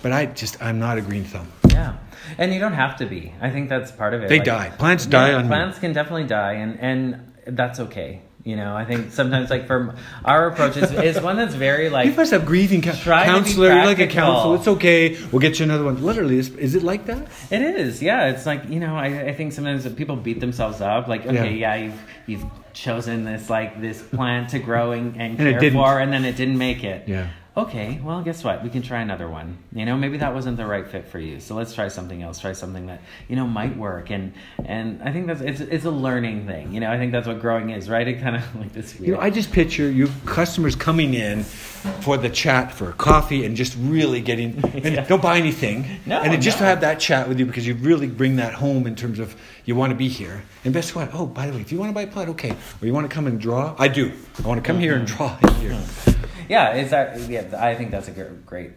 but 0.04 0.12
I 0.12 0.26
just 0.28 0.62
I'm 0.62 0.80
not 0.80 0.98
a 0.98 1.02
green 1.02 1.24
thumb. 1.24 1.48
Yeah, 1.70 1.98
and 2.38 2.54
you 2.54 2.60
don't 2.60 2.74
have 2.74 2.98
to 2.98 3.06
be. 3.06 3.34
I 3.42 3.50
think 3.50 3.70
that's 3.70 3.92
part 3.92 4.14
of 4.14 4.22
it. 4.24 4.30
They 4.30 4.40
die. 4.40 4.72
Plants 4.78 5.06
die 5.06 5.34
on 5.34 5.44
me. 5.44 5.48
Plants 5.50 5.80
can 5.80 5.94
definitely 5.94 6.26
die, 6.28 6.54
and 6.54 6.80
and 6.80 7.58
that's 7.58 7.80
okay. 7.80 8.22
You 8.46 8.56
know, 8.56 8.74
I 8.76 8.86
think 8.86 9.12
sometimes 9.12 9.50
like 9.50 9.68
for 9.68 9.96
our 10.24 10.48
approach 10.48 10.78
is, 10.78 10.92
is 10.94 11.22
one 11.22 11.36
that's 11.36 11.54
very 11.56 11.90
like 11.90 12.06
You 12.08 12.14
must 12.14 12.32
have 12.32 12.46
grieving 12.46 12.82
ca- 12.82 12.94
Try 12.96 13.26
to 13.26 13.32
be 13.34 13.38
counselor. 13.40 13.68
You're 13.74 13.86
like 13.86 14.00
a 14.00 14.08
counselor. 14.08 14.56
It's 14.56 14.68
okay. 14.68 15.18
We'll 15.32 15.42
get 15.42 15.60
you 15.60 15.66
another 15.66 15.84
one. 15.84 16.02
Literally, 16.02 16.38
is, 16.40 16.50
is 16.56 16.74
it 16.74 16.82
like 16.84 17.06
that? 17.08 17.28
It 17.52 17.62
is, 17.62 18.02
yeah. 18.02 18.30
It's 18.30 18.46
like 18.46 18.70
you 18.70 18.80
know, 18.80 18.96
I, 18.96 19.08
I 19.30 19.34
think 19.34 19.52
sometimes 19.52 19.88
people 19.94 20.16
beat 20.16 20.40
themselves 20.40 20.80
up. 20.80 21.08
Like, 21.08 21.26
okay, 21.26 21.54
Yeah. 21.58 21.76
yeah, 21.76 21.76
you've 21.76 22.02
you've 22.28 22.46
chosen 22.74 23.26
this 23.26 23.50
like 23.50 23.82
this 23.82 24.02
plant 24.02 24.50
to 24.52 24.60
grow 24.60 24.94
and, 24.94 25.16
and 25.20 25.38
And 25.40 25.60
care 25.60 25.72
for, 25.72 26.00
and 26.00 26.14
then 26.14 26.24
it 26.24 26.38
didn't 26.38 26.58
make 26.58 26.84
it. 26.84 27.08
Yeah. 27.10 27.28
Okay, 27.60 28.00
well, 28.02 28.22
guess 28.22 28.42
what? 28.42 28.64
We 28.64 28.70
can 28.70 28.82
try 28.82 29.02
another 29.02 29.28
one. 29.28 29.58
You 29.74 29.84
know, 29.84 29.98
maybe 29.98 30.18
that 30.20 30.34
wasn't 30.34 30.56
the 30.56 30.66
right 30.66 30.88
fit 30.88 31.10
for 31.10 31.20
you. 31.20 31.42
So 31.42 31.56
let's 31.56 31.74
try 31.74 31.90
something 31.90 32.24
else. 32.24 32.40
Try 32.40 32.54
something 32.54 32.88
that 32.88 33.02
you 33.28 33.36
know 33.36 33.46
might 33.46 33.76
work. 33.76 34.12
And 34.12 34.32
and 34.64 35.04
I 35.04 35.12
think 35.12 35.28
that's 35.28 35.42
it's 35.42 35.60
it's 35.60 35.84
a 35.84 35.92
learning 35.92 36.48
thing. 36.48 36.74
You 36.74 36.80
know, 36.80 36.90
I 36.90 36.98
think 36.98 37.12
that's 37.12 37.28
what 37.28 37.42
growing 37.42 37.72
is, 37.72 37.90
right? 37.90 38.08
It 38.08 38.22
kind 38.22 38.38
of 38.38 38.56
like 38.62 38.72
this 38.72 38.98
weird. 38.98 39.08
You 39.08 39.14
know, 39.16 39.20
I 39.20 39.30
just 39.30 39.52
picture 39.52 39.92
you 39.92 40.10
customers 40.26 40.74
coming 40.74 41.14
in 41.14 41.44
for 41.44 42.16
the 42.16 42.30
chat 42.30 42.72
for 42.72 42.94
coffee 42.94 43.44
and 43.44 43.58
just 43.58 43.76
really 43.78 44.22
getting 44.22 44.64
and 44.74 44.96
Yeah. 44.96 45.06
don't 45.06 45.22
buy 45.22 45.38
anything. 45.38 45.86
No, 46.06 46.22
and 46.22 46.42
just 46.42 46.60
to 46.60 46.64
have 46.64 46.80
that 46.80 47.02
chat 47.02 47.28
with 47.28 47.40
you 47.40 47.46
because 47.46 47.68
you 47.68 47.74
really 47.74 48.08
bring 48.08 48.38
that 48.38 48.54
home 48.54 48.88
in 48.88 48.96
terms 48.96 49.20
of 49.20 49.36
you 49.66 49.76
want 49.76 49.92
to 49.92 49.98
be 49.98 50.08
here. 50.08 50.44
And 50.64 50.74
guess 50.74 50.96
what? 50.96 51.10
Oh, 51.14 51.26
by 51.26 51.48
the 51.48 51.54
way, 51.54 51.60
if 51.60 51.74
you 51.74 51.78
want 51.78 51.90
to 51.90 51.94
buy 51.94 52.04
a 52.04 52.08
pot, 52.08 52.30
okay. 52.30 52.52
Or 52.82 52.88
you 52.88 52.94
want 52.94 53.10
to 53.10 53.14
come 53.14 53.28
and 53.28 53.38
draw? 53.38 53.76
I 53.78 53.90
do. 53.90 54.14
I 54.42 54.48
want 54.48 54.64
to 54.64 54.66
come 54.66 54.78
mm-hmm. 54.78 54.84
here 54.84 54.96
and 54.96 55.06
draw 55.06 55.36
here. 55.60 55.72
Mm-hmm. 55.72 56.20
Yeah 56.50 56.74
it's 56.74 56.90
that 56.90 57.18
yeah 57.30 57.46
i 57.58 57.76
think 57.76 57.92
that's 57.92 58.10
a 58.10 58.12
great 58.46 58.72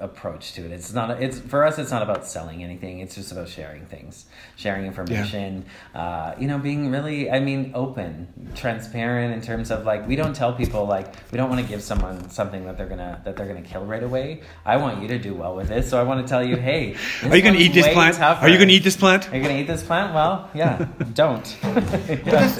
approach 0.00 0.52
to 0.52 0.64
it 0.64 0.70
it's 0.70 0.92
not 0.92 1.10
it's 1.22 1.40
for 1.40 1.64
us 1.64 1.78
it's 1.78 1.90
not 1.90 2.02
about 2.02 2.24
selling 2.26 2.62
anything 2.62 3.00
it's 3.00 3.16
just 3.16 3.32
about 3.32 3.48
sharing 3.48 3.84
things 3.86 4.26
sharing 4.56 4.86
information 4.86 5.64
uh, 5.94 6.34
you 6.38 6.46
know 6.46 6.56
being 6.58 6.90
really 6.90 7.30
i 7.30 7.40
mean 7.40 7.72
open 7.74 8.28
transparent 8.54 9.34
in 9.34 9.40
terms 9.40 9.70
of 9.70 9.84
like 9.84 10.06
we 10.06 10.14
don't 10.14 10.34
tell 10.34 10.52
people 10.52 10.86
like 10.86 11.12
we 11.32 11.36
don't 11.36 11.48
want 11.48 11.60
to 11.60 11.66
give 11.66 11.82
someone 11.82 12.30
something 12.30 12.64
that 12.64 12.76
they're 12.76 12.86
gonna 12.86 13.20
that 13.24 13.36
they're 13.36 13.46
gonna 13.46 13.60
kill 13.62 13.84
right 13.84 14.02
away 14.04 14.40
i 14.64 14.76
want 14.76 15.02
you 15.02 15.08
to 15.08 15.18
do 15.18 15.34
well 15.34 15.56
with 15.56 15.68
this 15.68 15.88
so 15.90 15.98
i 16.00 16.02
want 16.02 16.20
to 16.24 16.28
tell 16.28 16.44
you 16.44 16.56
hey 16.68 16.94
Are 17.24 17.36
you 17.36 17.42
going 17.42 17.54
to 17.54 17.60
eat 17.60 17.72
this 17.74 17.88
plant? 17.88 18.16
tougher. 18.16 18.44
Are 18.46 18.48
you 18.48 18.56
going 18.56 18.68
to 18.68 18.74
eat 18.74 18.84
this 18.84 18.96
plant? 18.96 19.28
are 19.32 19.36
you 19.36 19.42
gonna 19.42 19.58
eat 19.58 19.66
this 19.66 19.82
plant 19.82 20.14
well 20.14 20.48
yeah 20.54 20.86
don't 21.14 21.56
But 21.62 21.82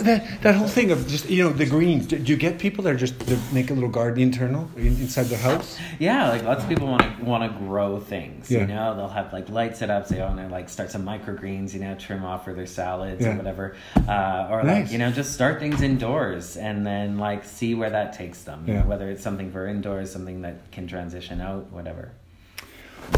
that, 0.05 0.41
that 0.43 0.55
whole 0.55 0.69
thing 0.69 0.91
of 0.91 1.07
just 1.07 1.29
you 1.31 1.45
know 1.45 1.51
the 1.51 1.67
greens. 1.67 2.07
Do, 2.07 2.19
do 2.19 2.33
you 2.33 2.37
get 2.39 2.59
people 2.59 2.85
that 2.85 2.95
are 2.95 2.97
just 2.97 3.19
they 3.21 3.39
make 3.53 3.71
a 3.71 3.75
little 3.75 3.89
garden 3.89 4.23
internal 4.23 4.69
inside 4.77 5.25
their 5.25 5.39
house? 5.39 5.79
Yeah, 5.99 6.29
like 6.31 6.43
lots 6.45 6.63
of 6.63 6.69
people 6.69 6.87
want 6.89 7.03
to 7.03 7.25
want 7.29 7.51
to 7.53 7.59
grow 7.59 8.01
things. 8.01 8.51
Yeah. 8.51 8.61
You 8.61 8.67
know, 8.69 8.97
they'll 8.97 9.09
have 9.09 9.33
like 9.33 9.49
lights 9.49 9.79
set 9.79 9.91
up. 9.91 10.09
They 10.09 10.21
want 10.21 10.39
to 10.39 10.49
like 10.49 10.69
start 10.69 10.91
some 10.91 11.05
microgreens. 11.05 11.75
You 11.75 11.81
know, 11.81 11.95
trim 11.95 12.25
off 12.25 12.45
for 12.45 12.55
their 12.55 12.67
salads 12.67 13.23
Yeah. 13.25 13.35
or 13.35 13.37
whatever. 13.37 13.77
Uh, 13.97 14.49
or 14.51 14.63
Nice. 14.63 14.85
like 14.85 14.93
you 14.93 14.99
know, 14.99 15.11
just 15.11 15.33
start 15.35 15.61
things 15.61 15.83
indoors 15.83 16.57
and 16.57 16.87
then 16.87 17.19
like 17.19 17.45
see 17.45 17.75
where 17.75 17.91
that 17.91 18.13
takes 18.15 18.43
them. 18.43 18.65
you 18.67 18.75
know, 18.75 18.81
whether 18.83 19.09
it's 19.11 19.23
something 19.23 19.53
for 19.53 19.67
indoors, 19.67 20.11
something 20.11 20.43
that 20.43 20.71
can 20.73 20.87
transition 20.87 21.41
out, 21.41 21.71
whatever. 21.71 22.11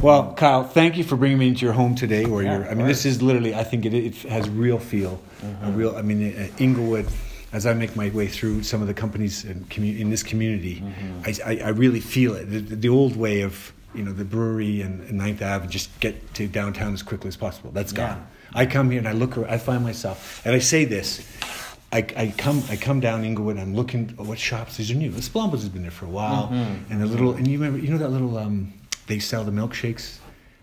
Well, 0.02 0.34
Kyle, 0.34 0.64
thank 0.64 0.96
you 0.96 1.04
for 1.04 1.16
bringing 1.16 1.38
me 1.38 1.48
into 1.48 1.64
your 1.64 1.74
home 1.74 1.94
today. 1.94 2.24
Or 2.24 2.42
Yeah, 2.42 2.58
your, 2.58 2.70
I 2.70 2.74
mean, 2.74 2.86
this 2.86 3.04
is 3.04 3.22
literally. 3.22 3.54
I 3.54 3.64
think 3.64 3.84
it, 3.86 3.94
it 3.94 4.14
has 4.22 4.48
real 4.48 4.78
feel, 4.78 5.20
a 5.62 5.70
real. 5.70 5.96
I 5.96 6.02
mean, 6.02 6.36
uh, 6.36 6.46
Inglewood. 6.58 7.06
As 7.52 7.66
I 7.66 7.74
make 7.74 7.96
my 7.96 8.10
way 8.10 8.28
through 8.28 8.62
some 8.62 8.80
of 8.80 8.86
the 8.86 8.94
companies 8.94 9.44
in, 9.44 9.64
commu- 9.64 9.98
in 9.98 10.08
this 10.08 10.22
community, 10.22 10.84
I, 11.26 11.34
I, 11.44 11.56
I 11.64 11.68
really 11.70 11.98
feel 11.98 12.36
it. 12.36 12.44
The, 12.44 12.60
the 12.76 12.88
old 12.88 13.16
way 13.16 13.40
of 13.40 13.72
you 13.94 14.02
know 14.04 14.12
the 14.12 14.24
brewery 14.24 14.80
and, 14.82 15.00
and 15.08 15.18
Ninth 15.18 15.42
Ave, 15.42 15.64
and 15.64 15.70
just 15.72 15.88
get 16.00 16.34
to 16.34 16.46
downtown 16.46 16.92
as 16.94 17.02
quickly 17.02 17.28
as 17.28 17.36
possible. 17.36 17.70
That's 17.72 17.92
Yeah. 17.92 18.14
gone. 18.14 18.26
I 18.54 18.66
come 18.66 18.90
here 18.90 18.98
and 18.98 19.08
I 19.08 19.12
look. 19.12 19.36
I 19.38 19.58
find 19.58 19.82
myself, 19.84 20.42
and 20.44 20.54
I 20.54 20.58
say 20.60 20.84
this. 20.84 21.26
I, 21.92 21.98
I 22.16 22.32
come 22.38 22.62
I 22.70 22.76
come 22.76 23.00
down 23.00 23.24
Inglewood. 23.24 23.58
I'm 23.58 23.74
looking 23.74 24.14
at 24.18 24.24
what 24.24 24.38
shops 24.38 24.76
these 24.76 24.90
are 24.92 24.94
new. 24.94 25.10
The 25.10 25.20
Spolumbo's 25.20 25.62
has 25.62 25.68
been 25.68 25.82
there 25.82 25.90
for 25.90 26.06
a 26.06 26.08
while, 26.08 26.48
Mm-hmm. 26.48 26.92
and 26.92 27.02
the 27.02 27.06
little 27.06 27.32
and 27.34 27.48
you 27.48 27.58
remember 27.58 27.84
you 27.84 27.90
know 27.90 27.98
that 27.98 28.10
little 28.10 28.38
um, 28.38 28.72
they 29.08 29.18
sell 29.18 29.42
the 29.44 29.50
milkshakes. 29.50 30.18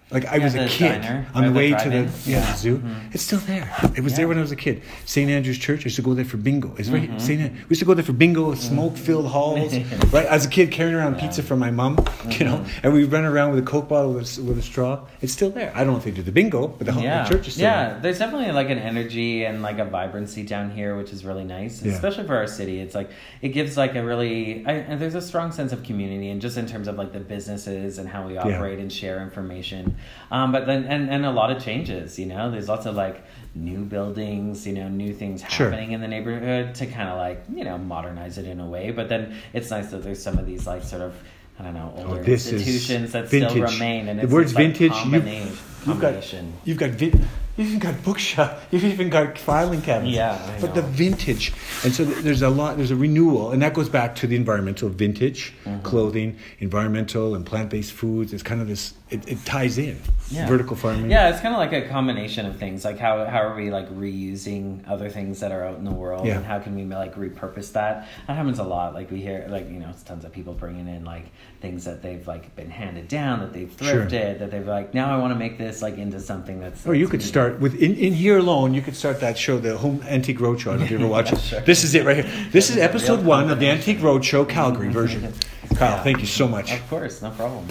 Like 0.09 0.25
I 0.25 0.37
Yeah, 0.37 0.43
was 0.45 0.55
a 0.55 0.67
kid 0.69 1.01
diner, 1.01 1.27
on 1.35 1.43
the 1.43 1.49
the 1.49 1.55
way 1.57 1.71
to 1.71 1.89
the 1.89 1.95
yeah, 1.97 2.05
the 2.05 2.31
Yeah. 2.31 2.55
zoo. 2.55 2.77
Mhm. 2.77 3.13
It's 3.13 3.23
still 3.23 3.39
there. 3.39 3.69
It 3.93 4.01
was 4.05 4.15
there 4.15 4.25
when 4.29 4.37
I 4.37 4.41
was 4.41 4.53
a 4.53 4.55
kid. 4.55 4.81
St 5.03 5.29
Andrew's 5.29 5.57
Church. 5.57 5.81
I 5.81 5.83
used 5.85 5.97
to 5.97 6.01
go 6.01 6.13
there 6.13 6.23
for 6.23 6.37
bingo. 6.37 6.73
It's 6.77 6.87
right. 6.87 7.09
Mm-hmm. 7.09 7.19
St. 7.19 7.41
An- 7.41 7.53
we 7.67 7.71
used 7.71 7.79
to 7.79 7.85
go 7.85 7.93
there 7.93 8.05
for 8.05 8.13
bingo, 8.13 8.53
smoke-filled 8.55 9.27
halls. 9.27 9.73
right 10.13 10.25
as 10.25 10.45
a 10.45 10.49
kid, 10.49 10.71
carrying 10.71 10.95
around 10.95 11.17
pizza 11.19 11.43
from 11.43 11.59
my 11.59 11.71
mom. 11.71 11.97
You 12.39 12.45
know, 12.45 12.57
Mm-hmm. 12.57 12.79
and 12.83 12.93
we 12.93 13.03
run 13.05 13.25
around 13.25 13.49
with 13.51 13.59
a 13.59 13.67
coke 13.67 13.87
bottle 13.89 14.13
with 14.13 14.37
a, 14.37 14.41
with 14.43 14.57
a 14.57 14.61
straw. 14.61 14.99
It's 15.21 15.33
still 15.33 15.49
there. 15.49 15.71
I 15.75 15.79
don't 15.83 15.93
know 15.93 15.97
if 15.97 16.03
they 16.05 16.11
do 16.11 16.21
the 16.21 16.31
bingo, 16.31 16.67
but 16.67 16.85
the, 16.85 16.91
whole- 16.93 17.03
the 17.03 17.25
church 17.29 17.47
is 17.47 17.53
still 17.55 17.67
there. 17.69 17.71
yeah, 17.77 17.89
there. 17.93 17.99
there's 18.01 18.19
definitely 18.19 18.51
like 18.53 18.69
an 18.69 18.77
energy 18.79 19.43
and 19.45 19.61
like 19.61 19.79
a 19.79 19.85
vibrancy 19.85 20.43
down 20.43 20.69
here, 20.71 20.95
which 20.97 21.11
is 21.11 21.25
really 21.25 21.43
nice, 21.45 21.81
Yeah. 21.83 21.93
especially 21.93 22.25
for 22.27 22.35
our 22.35 22.47
city. 22.47 22.79
It's 22.79 22.95
like 22.95 23.09
it 23.41 23.49
gives 23.49 23.75
like 23.77 23.95
a 23.95 24.03
really 24.05 24.65
I, 24.65 24.95
there's 24.95 25.15
a 25.15 25.21
strong 25.21 25.51
sense 25.51 25.71
of 25.73 25.83
community, 25.83 26.29
and 26.29 26.39
just 26.41 26.57
in 26.57 26.65
terms 26.67 26.87
of 26.87 26.95
like 26.97 27.11
the 27.11 27.19
businesses 27.19 27.97
and 27.97 28.07
how 28.07 28.25
we 28.27 28.37
operate 28.37 28.79
and 28.79 28.91
share 28.91 29.21
information. 29.21 29.95
Um, 30.31 30.51
but 30.51 30.65
then 30.65 30.83
and 30.85 31.09
and 31.09 31.25
a 31.25 31.31
lot 31.31 31.51
of 31.51 31.61
changes. 31.63 32.17
You 32.19 32.25
know, 32.27 32.51
there's 32.51 32.67
lots 32.69 32.85
of 32.85 32.95
like 32.95 33.23
new 33.55 33.79
buildings, 33.85 34.67
you 34.67 34.73
know, 34.73 34.87
new 34.87 35.13
things 35.13 35.41
Sure. 35.49 35.69
happening 35.69 35.91
in 35.93 36.01
the 36.01 36.07
neighborhood 36.07 36.75
to 36.75 36.85
kind 36.85 37.09
of 37.09 37.17
like 37.17 37.43
you 37.53 37.63
know 37.63 37.77
modernize 37.77 38.37
it 38.37 38.45
in 38.45 38.59
a 38.59 38.65
way. 38.67 38.91
But 38.91 39.09
then 39.09 39.35
it's 39.53 39.69
nice 39.71 39.87
that 39.91 40.03
there's 40.03 40.21
some 40.21 40.37
of 40.37 40.45
these 40.45 40.67
like 40.67 40.83
sort 40.83 41.01
of. 41.01 41.15
I 41.59 41.63
don't 41.63 41.73
know, 41.73 41.91
older 41.97 42.21
Oh, 42.21 42.23
institutions 42.23 43.13
that 43.13 43.29
still 43.29 43.49
remain, 43.55 44.09
and 44.09 44.19
The 44.19 44.25
it's 44.25 44.31
word's 44.31 44.53
like, 44.53 44.65
vintage, 44.77 44.91
combination. 44.91 45.47
You've 45.87 45.99
got 45.99 46.01
combination. 46.13 46.53
you've 46.65 46.77
got 46.77 46.89
vin- 46.91 47.27
you've 47.57 47.67
even 47.67 47.79
got 47.79 48.03
bookshop. 48.03 48.61
You've 48.71 48.85
even 48.85 49.09
got 49.09 49.37
filing 49.37 49.81
cabinets. 49.81 50.15
Yeah, 50.15 50.33
I 50.57 50.61
but 50.61 50.75
the 50.75 50.81
vintage, 50.83 51.51
and 51.83 51.93
so 51.93 52.05
there's 52.05 52.41
a 52.41 52.49
lot. 52.49 52.77
There's 52.77 52.91
a 52.91 52.95
renewal, 52.95 53.51
and 53.51 53.61
that 53.61 53.73
goes 53.73 53.89
back 53.89 54.15
to 54.17 54.27
the 54.27 54.35
environmental 54.35 54.89
vintage 54.89 55.53
Mm-hmm. 55.65 55.81
clothing, 55.83 56.37
environmental 56.59 57.35
and 57.35 57.45
plant-based 57.45 57.91
foods. 57.91 58.31
It's 58.33 58.43
kind 58.43 58.61
of 58.61 58.67
this. 58.67 58.93
It, 59.09 59.27
it 59.27 59.43
ties 59.45 59.77
in 59.77 59.97
Yeah. 60.29 60.47
vertical 60.47 60.75
farming. 60.75 61.09
Yeah, 61.09 61.29
it's 61.29 61.39
kind 61.39 61.53
of 61.53 61.59
like 61.59 61.71
a 61.73 61.87
combination 61.87 62.45
of 62.45 62.57
things. 62.57 62.83
Like 62.83 62.99
how 62.99 63.23
how 63.25 63.39
are 63.41 63.55
we 63.55 63.71
like 63.71 63.89
reusing 63.89 64.81
other 64.87 65.09
things 65.09 65.39
that 65.39 65.51
are 65.51 65.63
out 65.63 65.77
in 65.77 65.85
the 65.85 65.91
world, 65.91 66.25
Yeah. 66.27 66.37
and 66.37 66.45
how 66.45 66.59
can 66.59 66.75
we 66.75 66.83
like 66.83 67.15
repurpose 67.15 67.71
that? 67.73 68.07
That 68.27 68.33
happens 68.35 68.59
a 68.59 68.63
lot. 68.63 68.93
Like 68.93 69.09
we 69.11 69.21
hear 69.21 69.45
like 69.49 69.69
you 69.69 69.79
know 69.79 69.91
tons 70.05 70.25
of 70.25 70.31
people 70.33 70.53
bringing 70.53 70.87
in 70.87 71.05
like 71.05 71.25
things 71.61 71.85
that 71.85 72.01
they've 72.01 72.27
like 72.27 72.55
been 72.55 72.69
handed 72.69 73.07
down 73.07 73.39
that 73.39 73.53
they've 73.53 73.73
Sure. 73.81 74.05
thrifted 74.05 74.39
that 74.39 74.51
they've 74.51 74.67
like 74.67 74.93
now 74.93 75.15
I 75.15 75.17
want 75.19 75.33
to 75.33 75.39
make 75.39 75.57
this 75.57 75.81
like 75.81 75.97
into 75.97 76.19
something 76.19 76.59
that's. 76.59 76.85
Or 76.85 76.93
you 76.93 77.05
that's 77.05 77.11
could 77.11 77.19
neat. 77.21 77.27
start 77.27 77.59
with 77.59 77.75
in, 77.81 77.95
in 77.95 78.13
here 78.13 78.37
alone. 78.37 78.73
You 78.73 78.81
could 78.81 78.95
start 78.95 79.19
that 79.21 79.37
show, 79.37 79.57
the 79.59 79.77
Home 79.77 80.01
Antique 80.07 80.39
Roadshow. 80.39 80.79
I 80.79 80.83
if 80.83 80.91
you 80.91 80.97
ever 80.97 81.07
watch 81.07 81.31
it. 81.31 81.39
sure. 81.49 81.61
This 81.61 81.83
is 81.83 81.95
it 81.95 82.05
right 82.05 82.23
here. 82.25 82.47
This 82.51 82.69
is 82.69 82.75
That 82.75 82.93
is 82.93 83.07
a 83.07 83.11
episode 83.13 83.25
one 83.25 83.49
of 83.49 83.59
the 83.59 83.69
Antique 83.69 83.99
Roadshow 83.99 84.47
Calgary 84.47 84.89
version. 84.89 85.21
Kyle, 85.75 85.91
Yeah. 85.91 86.03
thank 86.03 86.19
you 86.19 86.25
so 86.27 86.47
much. 86.47 86.71
Of 86.73 86.89
course, 86.89 87.21
no 87.21 87.29
problem. 87.31 87.65